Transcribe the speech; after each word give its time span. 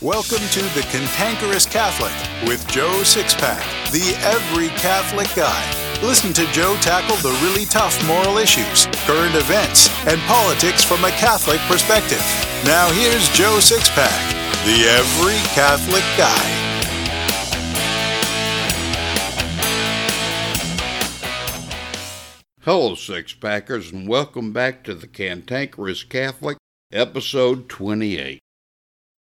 Welcome 0.00 0.46
to 0.50 0.62
The 0.76 0.86
Cantankerous 0.92 1.66
Catholic 1.66 2.12
with 2.48 2.64
Joe 2.68 3.00
Sixpack, 3.02 3.90
the 3.90 4.14
every 4.22 4.68
Catholic 4.78 5.26
guy. 5.34 6.06
Listen 6.06 6.32
to 6.34 6.46
Joe 6.52 6.76
tackle 6.80 7.16
the 7.16 7.36
really 7.42 7.64
tough 7.64 8.00
moral 8.06 8.38
issues, 8.38 8.86
current 9.08 9.34
events, 9.34 9.88
and 10.06 10.20
politics 10.20 10.84
from 10.84 11.02
a 11.02 11.10
Catholic 11.10 11.58
perspective. 11.62 12.22
Now 12.64 12.88
here's 12.92 13.28
Joe 13.30 13.58
Sixpack, 13.58 14.22
the 14.64 14.86
every 14.86 15.38
Catholic 15.52 16.04
guy. 16.16 16.46
Hello, 22.60 22.92
Sixpackers, 22.92 23.92
and 23.92 24.06
welcome 24.06 24.52
back 24.52 24.84
to 24.84 24.94
the 24.94 25.08
Cantankerous 25.08 26.04
Catholic, 26.04 26.56
episode 26.92 27.68
28. 27.68 28.38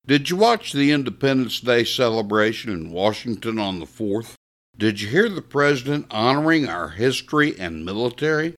Did 0.07 0.29
you 0.29 0.37
watch 0.37 0.71
the 0.71 0.93
Independence 0.93 1.59
Day 1.59 1.83
celebration 1.83 2.71
in 2.71 2.91
Washington 2.91 3.59
on 3.59 3.81
the 3.81 3.85
4th? 3.85 4.35
Did 4.77 5.01
you 5.01 5.09
hear 5.09 5.27
the 5.27 5.41
President 5.41 6.05
honoring 6.09 6.69
our 6.69 6.91
history 6.91 7.59
and 7.59 7.83
military? 7.83 8.55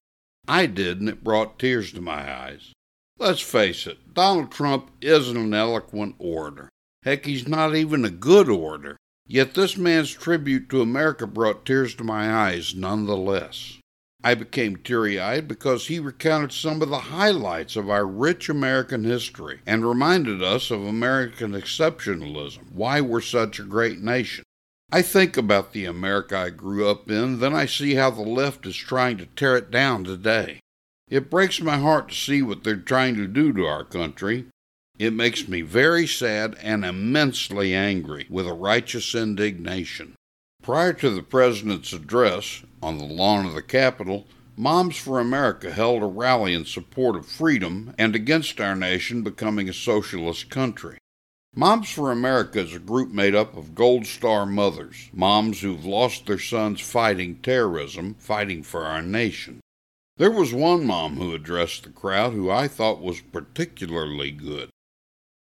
I 0.47 0.67
did, 0.67 0.99
and 0.99 1.09
it 1.09 1.23
brought 1.23 1.57
tears 1.57 1.91
to 1.93 2.01
my 2.01 2.31
eyes. 2.31 2.71
Let's 3.17 3.41
face 3.41 3.87
it, 3.87 4.13
Donald 4.13 4.51
Trump 4.51 4.91
isn't 5.01 5.35
an 5.35 5.55
eloquent 5.55 6.17
orator. 6.19 6.69
Heck, 7.01 7.25
he's 7.25 7.47
not 7.47 7.75
even 7.75 8.05
a 8.05 8.11
good 8.11 8.47
orator. 8.47 8.97
Yet 9.25 9.55
this 9.55 9.75
man's 9.75 10.11
tribute 10.11 10.69
to 10.69 10.81
America 10.81 11.25
brought 11.25 11.65
tears 11.65 11.95
to 11.95 12.03
my 12.03 12.31
eyes 12.31 12.75
nonetheless. 12.75 13.78
I 14.21 14.33
became 14.33 14.75
teary 14.75 15.17
eyed 15.17 15.47
because 15.47 15.87
he 15.87 15.97
recounted 15.97 16.51
some 16.51 16.81
of 16.81 16.89
the 16.89 16.99
highlights 16.99 17.77
of 17.77 17.89
our 17.89 18.05
rich 18.05 18.49
American 18.49 19.05
history 19.05 19.61
and 19.65 19.87
reminded 19.87 20.43
us 20.43 20.71
of 20.71 20.85
American 20.85 21.53
exceptionalism, 21.53 22.71
why 22.73 22.99
we're 22.99 23.21
such 23.21 23.59
a 23.59 23.63
great 23.63 23.99
nation. 23.99 24.43
I 24.91 25.03
think 25.03 25.37
about 25.37 25.71
the 25.71 25.85
America 25.85 26.37
I 26.37 26.49
grew 26.49 26.89
up 26.89 27.09
in, 27.09 27.39
then 27.39 27.53
I 27.53 27.65
see 27.65 27.95
how 27.95 28.09
the 28.09 28.23
left 28.23 28.65
is 28.65 28.75
trying 28.75 29.17
to 29.19 29.25
tear 29.25 29.55
it 29.55 29.71
down 29.71 30.03
today. 30.03 30.59
It 31.07 31.29
breaks 31.29 31.61
my 31.61 31.77
heart 31.77 32.09
to 32.09 32.15
see 32.15 32.41
what 32.41 32.63
they're 32.63 32.75
trying 32.75 33.15
to 33.15 33.27
do 33.27 33.53
to 33.53 33.65
our 33.65 33.85
country. 33.85 34.47
It 34.97 35.13
makes 35.13 35.47
me 35.47 35.61
very 35.61 36.05
sad 36.05 36.57
and 36.61 36.83
immensely 36.83 37.73
angry 37.73 38.27
with 38.29 38.45
a 38.47 38.53
righteous 38.53 39.15
indignation. 39.15 40.15
Prior 40.69 40.93
to 40.93 41.09
the 41.09 41.23
President's 41.23 41.93
address 41.93 42.61
on 42.79 42.99
the 42.99 43.03
lawn 43.03 43.47
of 43.47 43.55
the 43.55 43.61
Capitol, 43.63 44.27
Moms 44.55 44.97
for 44.97 45.19
America 45.19 45.71
held 45.71 46.03
a 46.03 46.05
rally 46.05 46.53
in 46.53 46.63
support 46.63 47.15
of 47.15 47.25
freedom 47.25 47.95
and 47.97 48.13
against 48.13 48.61
our 48.61 48.75
nation 48.75 49.23
becoming 49.23 49.67
a 49.67 49.73
socialist 49.73 50.51
country. 50.51 50.99
Moms 51.55 51.89
for 51.89 52.11
America 52.11 52.59
is 52.59 52.75
a 52.75 52.77
group 52.77 53.09
made 53.09 53.33
up 53.33 53.57
of 53.57 53.73
Gold 53.73 54.05
Star 54.05 54.45
mothers, 54.45 55.09
moms 55.11 55.61
who've 55.61 55.85
lost 55.85 56.27
their 56.27 56.37
sons 56.37 56.81
fighting 56.81 57.37
terrorism, 57.37 58.13
fighting 58.19 58.61
for 58.61 58.85
our 58.85 59.01
nation. 59.01 59.61
There 60.17 60.29
was 60.29 60.53
one 60.53 60.85
mom 60.85 61.15
who 61.15 61.33
addressed 61.33 61.85
the 61.85 61.89
crowd 61.89 62.33
who 62.33 62.51
I 62.51 62.67
thought 62.67 63.01
was 63.01 63.21
particularly 63.21 64.29
good. 64.29 64.69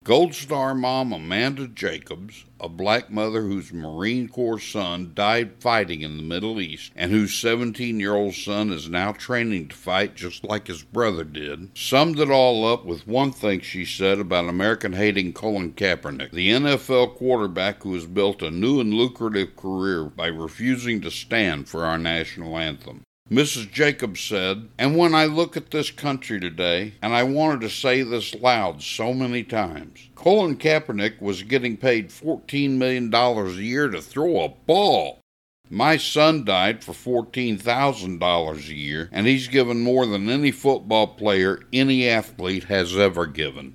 Gold 0.06 0.36
Star 0.36 0.76
mom 0.76 1.14
Amanda 1.14 1.66
Jacobs, 1.66 2.44
a 2.60 2.68
black 2.68 3.10
mother 3.10 3.44
whose 3.44 3.72
Marine 3.72 4.28
Corps 4.28 4.60
son 4.60 5.14
died 5.16 5.54
fighting 5.62 6.02
in 6.02 6.18
the 6.18 6.24
Middle 6.24 6.60
East 6.60 6.92
and 6.94 7.14
whose 7.14 7.34
17 7.34 8.02
year 8.02 8.14
old 8.14 8.34
son 8.34 8.70
is 8.74 8.90
now 8.90 9.14
training 9.14 9.70
to 9.70 9.76
fight 9.78 10.14
just 10.14 10.44
like 10.44 10.68
his 10.68 10.84
brother 10.84 11.24
did, 11.24 11.70
summed 11.74 12.20
it 12.20 12.30
all 12.30 12.68
up 12.68 12.84
with 12.84 13.08
one 13.08 13.32
thing 13.32 13.62
she 13.62 13.86
said 13.86 14.20
about 14.20 14.50
American 14.50 14.92
hating 14.92 15.32
Colin 15.32 15.72
Kaepernick, 15.72 16.32
the 16.32 16.50
NFL 16.50 17.16
quarterback 17.16 17.84
who 17.84 17.94
has 17.94 18.06
built 18.06 18.42
a 18.42 18.52
new 18.52 18.82
and 18.82 18.94
lucrative 18.94 19.56
career 19.56 20.04
by 20.04 20.28
refusing 20.28 21.00
to 21.00 21.10
stand 21.10 21.70
for 21.70 21.86
our 21.86 21.98
national 21.98 22.58
anthem. 22.58 23.04
Mrs. 23.34 23.72
Jacobs 23.72 24.22
said, 24.22 24.70
And 24.78 24.96
when 24.96 25.16
I 25.16 25.26
look 25.26 25.58
at 25.58 25.72
this 25.72 25.90
country 25.90 26.40
today, 26.40 26.94
and 27.02 27.16
I 27.16 27.24
wanted 27.24 27.62
to 27.62 27.70
say 27.70 28.04
this 28.04 28.36
loud 28.36 28.84
so 28.84 29.12
many 29.12 29.44
times, 29.44 30.10
Colin 30.14 30.56
Kaepernick 30.56 31.20
was 31.20 31.42
getting 31.42 31.76
paid 31.76 32.10
$14 32.10 32.78
million 32.78 33.12
a 33.12 33.50
year 33.54 33.90
to 33.90 34.04
throw 34.04 34.44
a 34.44 34.50
ball. 34.50 35.20
My 35.68 35.98
son 35.98 36.46
died 36.46 36.84
for 36.84 36.92
$14,000 36.92 38.70
a 38.70 38.76
year, 38.76 39.10
and 39.12 39.26
he's 39.26 39.48
given 39.48 39.82
more 39.82 40.06
than 40.06 40.30
any 40.30 40.52
football 40.52 41.08
player 41.08 41.60
any 41.74 42.08
athlete 42.08 42.66
has 42.66 42.96
ever 42.96 43.26
given. 43.26 43.74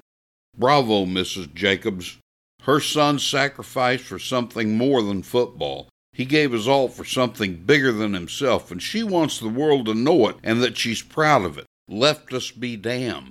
Bravo, 0.56 1.04
Mrs. 1.04 1.52
Jacobs. 1.52 2.18
Her 2.62 2.78
son 2.78 3.18
sacrificed 3.18 4.04
for 4.04 4.20
something 4.20 4.78
more 4.78 5.02
than 5.02 5.24
football. 5.24 5.88
He 6.18 6.24
gave 6.24 6.50
his 6.50 6.66
all 6.66 6.88
for 6.88 7.04
something 7.04 7.54
bigger 7.58 7.92
than 7.92 8.12
himself, 8.12 8.72
and 8.72 8.82
she 8.82 9.04
wants 9.04 9.38
the 9.38 9.48
world 9.48 9.86
to 9.86 9.94
know 9.94 10.26
it 10.26 10.34
and 10.42 10.60
that 10.60 10.76
she's 10.76 11.00
proud 11.00 11.44
of 11.44 11.56
it. 11.56 11.66
Left 11.88 12.32
us 12.32 12.50
be 12.50 12.74
damned. 12.74 13.30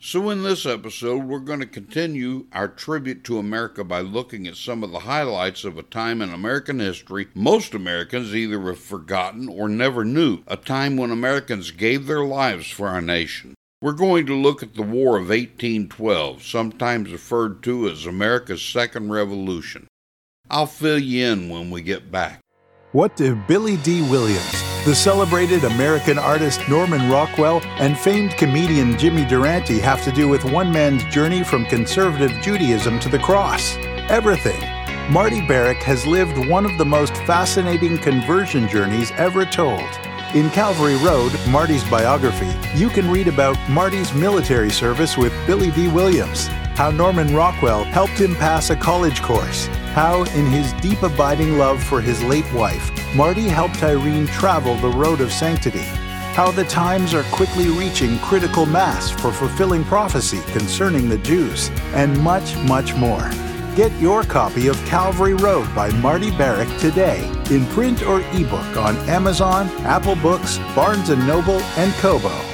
So, 0.00 0.30
in 0.30 0.44
this 0.44 0.64
episode, 0.64 1.24
we're 1.24 1.40
going 1.40 1.58
to 1.58 1.66
continue 1.66 2.46
our 2.52 2.68
tribute 2.68 3.24
to 3.24 3.38
America 3.38 3.82
by 3.82 4.02
looking 4.02 4.46
at 4.46 4.54
some 4.54 4.84
of 4.84 4.92
the 4.92 5.00
highlights 5.00 5.64
of 5.64 5.76
a 5.76 5.82
time 5.82 6.22
in 6.22 6.30
American 6.30 6.78
history 6.78 7.26
most 7.34 7.74
Americans 7.74 8.32
either 8.32 8.60
have 8.66 8.78
forgotten 8.78 9.48
or 9.48 9.68
never 9.68 10.04
knew, 10.04 10.44
a 10.46 10.56
time 10.56 10.96
when 10.96 11.10
Americans 11.10 11.72
gave 11.72 12.06
their 12.06 12.24
lives 12.24 12.70
for 12.70 12.86
our 12.86 13.02
nation. 13.02 13.54
We're 13.80 13.94
going 13.94 14.26
to 14.26 14.36
look 14.36 14.62
at 14.62 14.76
the 14.76 14.82
War 14.82 15.16
of 15.16 15.30
1812, 15.30 16.44
sometimes 16.44 17.10
referred 17.10 17.64
to 17.64 17.88
as 17.88 18.06
America's 18.06 18.62
Second 18.62 19.10
Revolution. 19.10 19.88
I'll 20.52 20.66
fill 20.66 20.98
you 20.98 21.24
in 21.28 21.48
when 21.48 21.70
we 21.70 21.80
get 21.80 22.12
back. 22.12 22.38
What 22.92 23.16
do 23.16 23.34
Billy 23.34 23.78
Dee 23.78 24.02
Williams, 24.02 24.52
the 24.84 24.94
celebrated 24.94 25.64
American 25.64 26.18
artist 26.18 26.60
Norman 26.68 27.10
Rockwell, 27.10 27.62
and 27.80 27.98
famed 27.98 28.32
comedian 28.32 28.98
Jimmy 28.98 29.24
Durante 29.24 29.78
have 29.78 30.04
to 30.04 30.12
do 30.12 30.28
with 30.28 30.44
one 30.44 30.70
man's 30.70 31.04
journey 31.04 31.42
from 31.42 31.64
conservative 31.64 32.32
Judaism 32.42 33.00
to 33.00 33.08
the 33.08 33.18
cross? 33.18 33.76
Everything. 34.10 34.60
Marty 35.10 35.40
Barrick 35.40 35.78
has 35.78 36.06
lived 36.06 36.36
one 36.46 36.66
of 36.66 36.76
the 36.76 36.84
most 36.84 37.16
fascinating 37.24 37.96
conversion 37.96 38.68
journeys 38.68 39.10
ever 39.12 39.46
told. 39.46 39.88
In 40.34 40.50
Calvary 40.50 40.96
Road, 40.96 41.32
Marty's 41.48 41.84
biography, 41.84 42.52
you 42.78 42.90
can 42.90 43.10
read 43.10 43.26
about 43.26 43.56
Marty's 43.70 44.12
military 44.12 44.70
service 44.70 45.16
with 45.16 45.32
Billy 45.46 45.70
Dee 45.70 45.88
Williams, 45.88 46.48
how 46.76 46.90
Norman 46.90 47.34
Rockwell 47.34 47.84
helped 47.84 48.18
him 48.20 48.34
pass 48.34 48.68
a 48.68 48.76
college 48.76 49.22
course, 49.22 49.68
how, 49.92 50.24
in 50.34 50.46
his 50.46 50.72
deep 50.74 51.02
abiding 51.02 51.58
love 51.58 51.82
for 51.82 52.00
his 52.00 52.22
late 52.24 52.50
wife, 52.52 52.90
Marty 53.14 53.48
helped 53.48 53.82
Irene 53.82 54.26
travel 54.26 54.74
the 54.76 54.88
road 54.88 55.20
of 55.20 55.32
sanctity, 55.32 55.86
how 56.34 56.50
the 56.50 56.64
times 56.64 57.12
are 57.12 57.24
quickly 57.24 57.68
reaching 57.68 58.18
critical 58.20 58.64
mass 58.64 59.10
for 59.10 59.30
fulfilling 59.30 59.84
prophecy 59.84 60.40
concerning 60.52 61.08
the 61.08 61.18
Jews, 61.18 61.70
and 61.92 62.18
much, 62.20 62.56
much 62.66 62.94
more. 62.94 63.30
Get 63.76 63.92
your 64.00 64.22
copy 64.22 64.66
of 64.68 64.76
Calvary 64.86 65.34
Road 65.34 65.72
by 65.74 65.90
Marty 66.00 66.30
Barrick 66.30 66.68
today, 66.78 67.26
in 67.50 67.66
print 67.66 68.02
or 68.02 68.20
ebook 68.32 68.76
on 68.76 68.96
Amazon, 69.08 69.68
Apple 69.80 70.16
Books, 70.16 70.58
Barnes 70.74 71.08
& 71.08 71.26
Noble, 71.26 71.60
and 71.76 71.92
Kobo. 71.94 72.51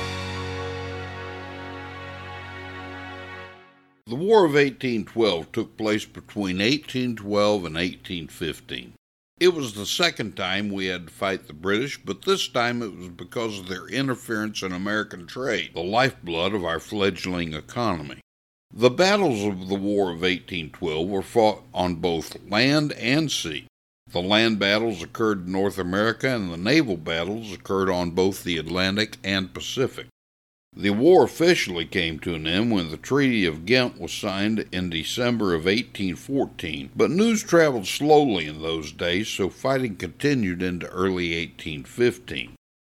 The 4.08 4.14
War 4.14 4.46
of 4.46 4.54
1812 4.54 5.52
took 5.52 5.76
place 5.76 6.06
between 6.06 6.60
1812 6.60 7.66
and 7.66 7.74
1815. 7.74 8.94
It 9.38 9.48
was 9.48 9.74
the 9.74 9.84
second 9.84 10.34
time 10.34 10.70
we 10.70 10.86
had 10.86 11.08
to 11.08 11.12
fight 11.12 11.46
the 11.46 11.52
British, 11.52 12.02
but 12.02 12.22
this 12.22 12.48
time 12.48 12.80
it 12.80 12.96
was 12.96 13.08
because 13.08 13.58
of 13.58 13.68
their 13.68 13.86
interference 13.86 14.62
in 14.62 14.72
American 14.72 15.26
trade, 15.26 15.72
the 15.74 15.82
lifeblood 15.82 16.54
of 16.54 16.64
our 16.64 16.80
fledgling 16.80 17.52
economy. 17.52 18.20
The 18.72 18.88
battles 18.88 19.44
of 19.44 19.68
the 19.68 19.74
War 19.74 20.04
of 20.04 20.22
1812 20.22 21.06
were 21.06 21.20
fought 21.20 21.64
on 21.74 21.96
both 21.96 22.34
land 22.48 22.92
and 22.92 23.30
sea. 23.30 23.66
The 24.10 24.22
land 24.22 24.58
battles 24.58 25.02
occurred 25.02 25.44
in 25.44 25.52
North 25.52 25.76
America, 25.76 26.34
and 26.34 26.50
the 26.50 26.56
naval 26.56 26.96
battles 26.96 27.52
occurred 27.52 27.90
on 27.90 28.12
both 28.12 28.42
the 28.42 28.56
Atlantic 28.56 29.18
and 29.22 29.52
Pacific. 29.52 30.06
The 30.80 30.90
war 30.90 31.24
officially 31.24 31.86
came 31.86 32.20
to 32.20 32.36
an 32.36 32.46
end 32.46 32.70
when 32.70 32.88
the 32.88 32.96
Treaty 32.96 33.44
of 33.44 33.66
Ghent 33.66 34.00
was 34.00 34.12
signed 34.12 34.64
in 34.70 34.90
December 34.90 35.52
of 35.52 35.64
1814, 35.64 36.90
but 36.94 37.10
news 37.10 37.42
traveled 37.42 37.88
slowly 37.88 38.46
in 38.46 38.62
those 38.62 38.92
days, 38.92 39.26
so 39.26 39.50
fighting 39.50 39.96
continued 39.96 40.62
into 40.62 40.86
early 40.86 41.36
1815. 41.36 42.52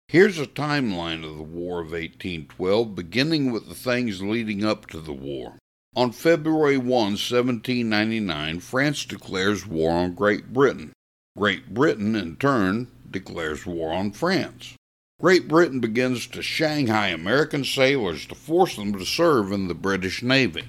Here's 0.08 0.40
a 0.40 0.48
timeline 0.48 1.26
of 1.26 1.36
the 1.36 1.44
War 1.44 1.82
of 1.82 1.88
1812, 1.88 2.96
beginning 2.96 3.52
with 3.52 3.68
the 3.68 3.76
things 3.76 4.24
leading 4.24 4.64
up 4.64 4.86
to 4.88 5.02
the 5.02 5.12
war. 5.12 5.58
On 5.94 6.14
February 6.14 6.78
1, 6.78 6.88
1799, 6.88 8.62
France 8.62 9.04
declares 9.04 9.68
war 9.68 9.92
on 9.92 10.14
Great 10.14 10.54
Britain. 10.54 10.94
Great 11.38 11.74
Britain, 11.74 12.16
in 12.16 12.38
turn, 12.38 12.88
declares 13.12 13.66
war 13.66 13.92
on 13.92 14.14
France. 14.14 14.76
Great 15.20 15.48
Britain 15.48 15.80
begins 15.80 16.28
to 16.28 16.42
Shanghai 16.42 17.08
American 17.08 17.64
sailors 17.64 18.26
to 18.26 18.36
force 18.36 18.76
them 18.76 18.94
to 18.94 19.06
serve 19.06 19.52
in 19.52 19.68
the 19.68 19.76
British 19.76 20.22
Navy. 20.22 20.64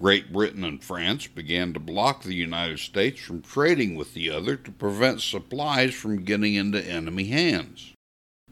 Great 0.00 0.32
Britain 0.32 0.64
and 0.64 0.82
France 0.82 1.28
began 1.28 1.72
to 1.72 1.78
block 1.78 2.22
the 2.22 2.34
United 2.34 2.80
States 2.80 3.20
from 3.20 3.42
trading 3.42 3.94
with 3.94 4.14
the 4.14 4.30
other 4.30 4.56
to 4.56 4.72
prevent 4.72 5.20
supplies 5.20 5.94
from 5.94 6.24
getting 6.24 6.54
into 6.54 6.84
enemy 6.84 7.26
hands. 7.26 7.92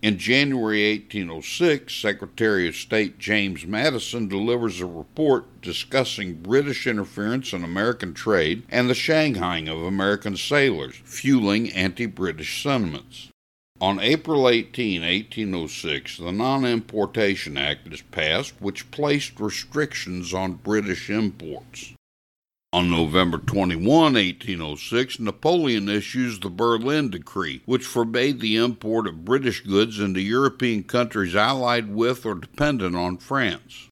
In 0.02 0.18
January 0.18 0.92
1806, 0.92 1.94
Secretary 1.94 2.68
of 2.68 2.76
State 2.76 3.18
James 3.18 3.66
Madison 3.66 4.28
delivers 4.28 4.80
a 4.80 4.86
report 4.86 5.60
discussing 5.60 6.42
British 6.42 6.86
interference 6.86 7.52
in 7.52 7.64
American 7.64 8.12
trade 8.12 8.64
and 8.68 8.88
the 8.88 8.94
shanghaiing 8.94 9.68
of 9.68 9.82
American 9.82 10.36
sailors, 10.36 10.94
fueling 11.04 11.72
anti 11.72 12.06
British 12.06 12.62
sentiments. 12.62 13.31
On 13.82 13.98
April 13.98 14.48
18, 14.48 15.02
1806, 15.02 16.18
the 16.18 16.30
Non 16.30 16.64
Importation 16.64 17.56
Act 17.56 17.92
is 17.92 18.00
passed, 18.00 18.54
which 18.60 18.92
placed 18.92 19.40
restrictions 19.40 20.32
on 20.32 20.52
British 20.52 21.10
imports. 21.10 21.92
On 22.72 22.88
November 22.88 23.38
21, 23.38 24.14
1806, 24.14 25.18
Napoleon 25.18 25.88
issues 25.88 26.38
the 26.38 26.48
Berlin 26.48 27.10
Decree, 27.10 27.62
which 27.66 27.84
forbade 27.84 28.38
the 28.38 28.54
import 28.54 29.08
of 29.08 29.24
British 29.24 29.62
goods 29.62 29.98
into 29.98 30.20
European 30.20 30.84
countries 30.84 31.34
allied 31.34 31.92
with 31.92 32.24
or 32.24 32.36
dependent 32.36 32.94
on 32.94 33.16
France. 33.16 33.88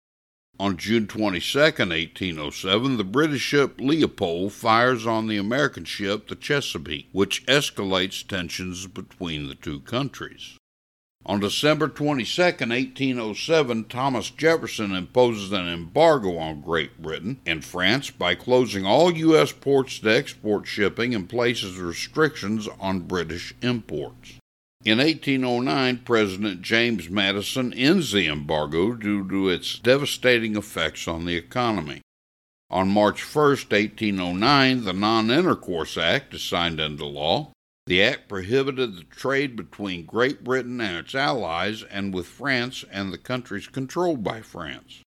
On 0.61 0.77
June 0.77 1.07
22, 1.07 1.59
1807, 1.59 2.99
the 2.99 3.03
British 3.03 3.41
ship 3.41 3.81
Leopard 3.81 4.53
fires 4.53 5.07
on 5.07 5.27
the 5.27 5.39
American 5.39 5.87
ship 5.87 6.29
the 6.29 6.35
Chesapeake, 6.37 7.09
which 7.13 7.47
escalates 7.47 8.27
tensions 8.27 8.87
between 8.87 9.49
the 9.49 9.55
two 9.55 9.81
countries. 9.81 10.59
On 11.25 11.41
December 11.41 11.89
22, 11.89 12.43
1807, 12.43 13.85
Thomas 13.85 14.29
Jefferson 14.29 14.95
imposes 14.95 15.51
an 15.51 15.67
embargo 15.67 16.37
on 16.37 16.61
Great 16.61 17.01
Britain 17.01 17.41
and 17.47 17.65
France 17.65 18.11
by 18.11 18.35
closing 18.35 18.85
all 18.85 19.11
U.S. 19.11 19.53
ports 19.53 19.99
to 20.01 20.15
export 20.15 20.67
shipping 20.67 21.15
and 21.15 21.27
places 21.27 21.79
restrictions 21.79 22.69
on 22.79 23.09
British 23.09 23.55
imports. 23.63 24.40
In 24.83 24.97
1809, 24.97 25.99
President 26.07 26.63
James 26.63 27.11
Madison 27.11 27.75
ends 27.75 28.13
the 28.13 28.27
embargo 28.27 28.95
due 28.95 29.29
to 29.29 29.51
its 29.51 29.79
devastating 29.79 30.57
effects 30.57 31.07
on 31.07 31.27
the 31.27 31.37
economy. 31.37 32.01
On 32.71 32.89
March 32.89 33.23
1, 33.23 33.45
1809, 33.45 34.85
the 34.85 34.95
Non 34.95 35.31
Intercourse 35.31 35.99
Act 35.99 36.33
is 36.33 36.43
signed 36.43 36.81
into 36.81 37.05
law. 37.05 37.53
The 37.85 38.03
act 38.03 38.27
prohibited 38.27 38.97
the 38.97 39.05
trade 39.05 39.55
between 39.55 40.07
Great 40.07 40.43
Britain 40.43 40.81
and 40.81 40.97
its 40.97 41.15
allies 41.15 41.83
and 41.83 42.15
with 42.15 42.27
France 42.27 42.83
and 42.91 43.13
the 43.13 43.19
countries 43.19 43.67
controlled 43.67 44.25
by 44.25 44.41
France. 44.41 45.03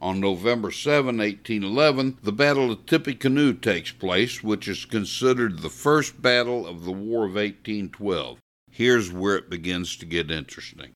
On 0.00 0.18
November 0.18 0.70
7, 0.70 1.18
1811, 1.18 2.20
the 2.22 2.32
Battle 2.32 2.72
of 2.72 2.86
Tippecanoe 2.86 3.52
takes 3.52 3.92
place, 3.92 4.42
which 4.42 4.66
is 4.66 4.86
considered 4.86 5.58
the 5.58 5.68
first 5.68 6.22
battle 6.22 6.66
of 6.66 6.84
the 6.84 6.92
War 6.92 7.26
of 7.26 7.34
1812. 7.34 8.38
Here's 8.80 9.12
where 9.12 9.36
it 9.36 9.50
begins 9.50 9.94
to 9.98 10.06
get 10.06 10.30
interesting. 10.30 10.92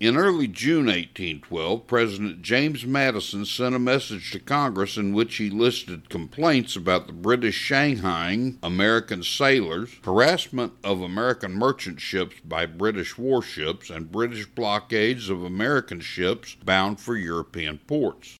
In 0.00 0.16
early 0.16 0.48
June 0.48 0.86
1812, 0.86 1.86
President 1.86 2.40
James 2.40 2.86
Madison 2.86 3.44
sent 3.44 3.74
a 3.74 3.78
message 3.78 4.30
to 4.30 4.38
Congress 4.38 4.96
in 4.96 5.12
which 5.12 5.36
he 5.36 5.50
listed 5.50 6.08
complaints 6.08 6.76
about 6.76 7.06
the 7.06 7.12
British 7.12 7.54
shanghaiing 7.54 8.56
American 8.62 9.22
sailors, 9.22 9.90
harassment 10.02 10.72
of 10.82 11.02
American 11.02 11.52
merchant 11.52 12.00
ships 12.00 12.36
by 12.42 12.64
British 12.64 13.18
warships, 13.18 13.90
and 13.90 14.10
British 14.10 14.46
blockades 14.46 15.28
of 15.28 15.44
American 15.44 16.00
ships 16.00 16.54
bound 16.54 17.00
for 17.00 17.16
European 17.18 17.76
ports. 17.86 18.36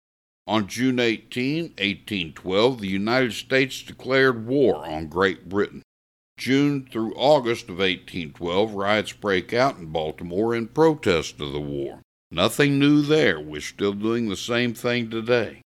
On 0.47 0.67
June 0.67 0.99
18, 0.99 1.65
1812, 1.65 2.81
the 2.81 2.89
United 2.89 3.35
States 3.35 3.83
declared 3.83 4.47
war 4.47 4.87
on 4.87 5.09
Great 5.09 5.51
Britain. 5.51 5.83
June 6.39 6.87
through 6.91 7.15
August 7.15 7.65
of 7.65 7.79
1812, 7.79 8.73
riots 8.75 9.13
break 9.13 9.53
out 9.55 9.79
in 9.79 9.87
Baltimore 9.87 10.55
in 10.55 10.69
protest 10.69 11.41
of 11.41 11.53
the 11.53 11.61
war. 11.61 12.03
Nothing 12.31 12.79
new 12.79 13.01
there. 13.01 13.41
We're 13.41 13.61
still 13.61 13.95
doing 13.95 14.29
the 14.29 14.37
same 14.37 14.75
thing 14.75 15.09
today. 15.09 15.63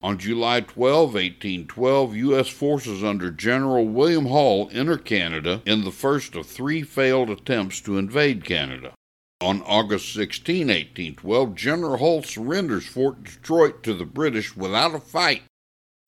On 0.00 0.18
July 0.18 0.60
12, 0.60 1.14
1812, 1.14 2.16
U.S. 2.16 2.48
forces 2.48 3.02
under 3.02 3.30
General 3.30 3.86
William 3.86 4.26
Hull 4.26 4.68
enter 4.72 4.98
Canada 4.98 5.62
in 5.64 5.84
the 5.84 5.92
first 5.92 6.34
of 6.34 6.46
three 6.46 6.82
failed 6.82 7.30
attempts 7.30 7.80
to 7.82 7.98
invade 7.98 8.44
Canada. 8.44 8.94
On 9.40 9.62
August 9.62 10.12
16, 10.14 10.68
1812, 10.68 11.54
General 11.54 11.98
Hull 11.98 12.22
surrenders 12.22 12.86
Fort 12.86 13.24
Detroit 13.24 13.82
to 13.82 13.94
the 13.94 14.04
British 14.04 14.56
without 14.56 14.94
a 14.94 15.00
fight. 15.00 15.42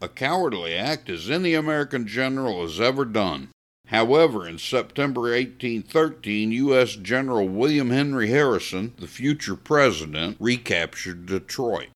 A 0.00 0.08
cowardly 0.08 0.74
act 0.74 1.08
as 1.08 1.30
any 1.30 1.54
American 1.54 2.06
general 2.06 2.62
has 2.62 2.80
ever 2.80 3.04
done. 3.04 3.50
However, 3.88 4.48
in 4.48 4.58
September 4.58 5.22
1813, 5.22 6.52
U.S. 6.52 6.96
General 6.96 7.46
William 7.46 7.90
Henry 7.90 8.28
Harrison, 8.28 8.94
the 8.98 9.06
future 9.06 9.56
president, 9.56 10.36
recaptured 10.40 11.26
Detroit. 11.26 11.88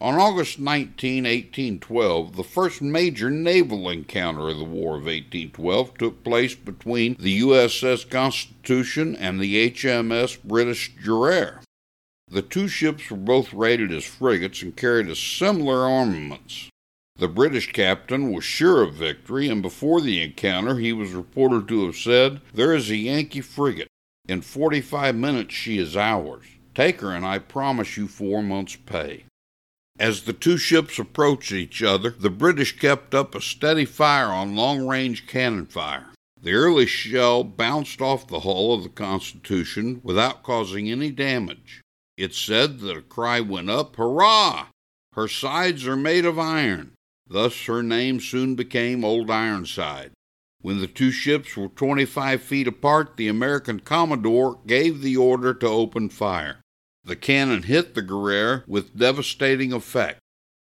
On 0.00 0.14
August 0.14 0.60
19, 0.60 1.24
1812, 1.24 2.36
the 2.36 2.44
first 2.44 2.80
major 2.80 3.30
naval 3.30 3.90
encounter 3.90 4.48
of 4.48 4.56
the 4.56 4.64
War 4.64 4.96
of 4.96 5.06
1812 5.06 5.98
took 5.98 6.22
place 6.22 6.54
between 6.54 7.16
the 7.18 7.40
USS 7.40 8.08
Constitution 8.08 9.16
and 9.16 9.40
the 9.40 9.70
HMS 9.70 10.40
British 10.44 10.94
Guerriere. 11.04 11.60
The 12.30 12.42
two 12.42 12.68
ships 12.68 13.10
were 13.10 13.16
both 13.16 13.52
rated 13.52 13.90
as 13.90 14.04
frigates 14.04 14.62
and 14.62 14.76
carried 14.76 15.08
a 15.08 15.16
similar 15.16 15.80
armaments. 15.80 16.68
The 17.18 17.26
British 17.26 17.72
captain 17.72 18.32
was 18.32 18.44
sure 18.44 18.80
of 18.80 18.94
victory, 18.94 19.48
and 19.48 19.60
before 19.60 20.00
the 20.00 20.22
encounter 20.22 20.78
he 20.78 20.92
was 20.92 21.10
reported 21.10 21.66
to 21.66 21.86
have 21.86 21.96
said, 21.96 22.40
There 22.54 22.72
is 22.72 22.90
a 22.90 22.96
Yankee 22.96 23.40
frigate. 23.40 23.88
In 24.28 24.40
45 24.40 25.16
minutes 25.16 25.52
she 25.52 25.78
is 25.78 25.96
ours. 25.96 26.44
Take 26.76 27.00
her, 27.00 27.10
and 27.10 27.26
I 27.26 27.40
promise 27.40 27.96
you 27.96 28.06
four 28.06 28.40
months' 28.40 28.76
pay. 28.76 29.24
As 29.98 30.22
the 30.22 30.32
two 30.32 30.56
ships 30.58 30.96
approached 31.00 31.50
each 31.50 31.82
other, 31.82 32.10
the 32.10 32.30
British 32.30 32.78
kept 32.78 33.16
up 33.16 33.34
a 33.34 33.40
steady 33.40 33.84
fire 33.84 34.28
on 34.28 34.54
long 34.54 34.86
range 34.86 35.26
cannon 35.26 35.66
fire. 35.66 36.10
The 36.40 36.52
early 36.52 36.86
shell 36.86 37.42
bounced 37.42 38.00
off 38.00 38.28
the 38.28 38.40
hull 38.40 38.72
of 38.72 38.84
the 38.84 38.88
Constitution 38.88 40.00
without 40.04 40.44
causing 40.44 40.88
any 40.88 41.10
damage. 41.10 41.80
It 42.16 42.32
said 42.32 42.78
that 42.78 42.96
a 42.96 43.02
cry 43.02 43.40
went 43.40 43.70
up, 43.70 43.96
Hurrah! 43.96 44.68
Her 45.14 45.26
sides 45.26 45.84
are 45.84 45.96
made 45.96 46.24
of 46.24 46.38
iron. 46.38 46.92
Thus 47.30 47.64
her 47.66 47.82
name 47.82 48.20
soon 48.20 48.54
became 48.54 49.04
Old 49.04 49.30
Ironside. 49.30 50.12
When 50.60 50.80
the 50.80 50.86
two 50.86 51.10
ships 51.10 51.56
were 51.56 51.68
25 51.68 52.42
feet 52.42 52.66
apart, 52.66 53.16
the 53.16 53.28
American 53.28 53.80
Commodore 53.80 54.60
gave 54.66 55.02
the 55.02 55.16
order 55.16 55.54
to 55.54 55.66
open 55.66 56.08
fire. 56.08 56.60
The 57.04 57.16
cannon 57.16 57.62
hit 57.62 57.94
the 57.94 58.02
Guerriere 58.02 58.64
with 58.66 58.96
devastating 58.98 59.72
effect. 59.72 60.18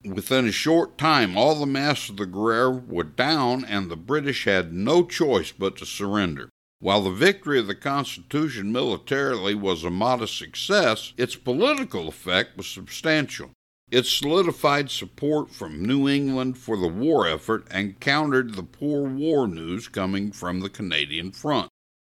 Within 0.04 0.46
a 0.46 0.52
short 0.52 0.98
time, 0.98 1.36
all 1.36 1.54
the 1.54 1.66
masts 1.66 2.10
of 2.10 2.16
the 2.16 2.26
Guerriere 2.26 2.70
were 2.70 3.02
down, 3.02 3.64
and 3.64 3.88
the 3.90 3.96
British 3.96 4.44
had 4.44 4.72
no 4.72 5.04
choice 5.04 5.52
but 5.52 5.76
to 5.78 5.86
surrender. 5.86 6.48
While 6.80 7.02
the 7.02 7.10
victory 7.10 7.58
of 7.58 7.66
the 7.66 7.74
Constitution 7.74 8.70
militarily 8.70 9.54
was 9.54 9.82
a 9.82 9.90
modest 9.90 10.38
success, 10.38 11.12
its 11.16 11.34
political 11.34 12.06
effect 12.06 12.56
was 12.56 12.68
substantial. 12.68 13.50
It 13.90 14.04
solidified 14.04 14.90
support 14.90 15.50
from 15.50 15.82
New 15.82 16.06
England 16.08 16.58
for 16.58 16.76
the 16.76 16.88
war 16.88 17.26
effort 17.26 17.66
and 17.70 17.98
countered 17.98 18.54
the 18.54 18.62
poor 18.62 19.08
war 19.08 19.48
news 19.48 19.88
coming 19.88 20.30
from 20.30 20.60
the 20.60 20.68
Canadian 20.68 21.32
front. 21.32 21.70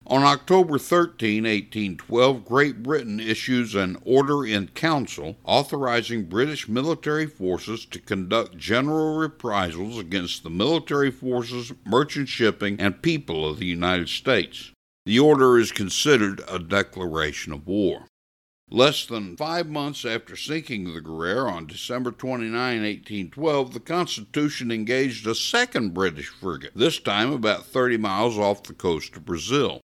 On 0.05 0.23
October 0.23 0.77
13, 0.77 1.43
1812, 1.43 2.43
Great 2.43 2.83
Britain 2.83 3.21
issues 3.21 3.73
an 3.73 3.97
order 4.03 4.45
in 4.45 4.67
council 4.69 5.37
authorizing 5.45 6.25
British 6.25 6.67
military 6.67 7.27
forces 7.27 7.85
to 7.85 7.99
conduct 7.99 8.57
general 8.57 9.15
reprisals 9.15 9.97
against 9.97 10.43
the 10.43 10.49
military 10.49 11.11
forces, 11.11 11.71
merchant 11.85 12.27
shipping, 12.27 12.81
and 12.81 13.01
people 13.01 13.47
of 13.47 13.59
the 13.59 13.65
United 13.65 14.09
States. 14.09 14.71
The 15.05 15.19
order 15.19 15.57
is 15.57 15.71
considered 15.71 16.41
a 16.49 16.59
declaration 16.59 17.53
of 17.53 17.65
war. 17.65 18.07
Less 18.73 19.05
than 19.05 19.35
five 19.35 19.67
months 19.67 20.05
after 20.05 20.37
sinking 20.37 20.93
the 20.93 21.01
Guerriere 21.01 21.51
on 21.51 21.65
December 21.65 22.09
29, 22.09 22.53
1812, 22.53 23.73
the 23.73 23.81
Constitution 23.81 24.71
engaged 24.71 25.27
a 25.27 25.35
second 25.35 25.93
British 25.93 26.29
frigate, 26.29 26.71
this 26.73 26.97
time 26.97 27.33
about 27.33 27.65
30 27.65 27.97
miles 27.97 28.37
off 28.37 28.63
the 28.63 28.73
coast 28.73 29.17
of 29.17 29.25
Brazil. 29.25 29.81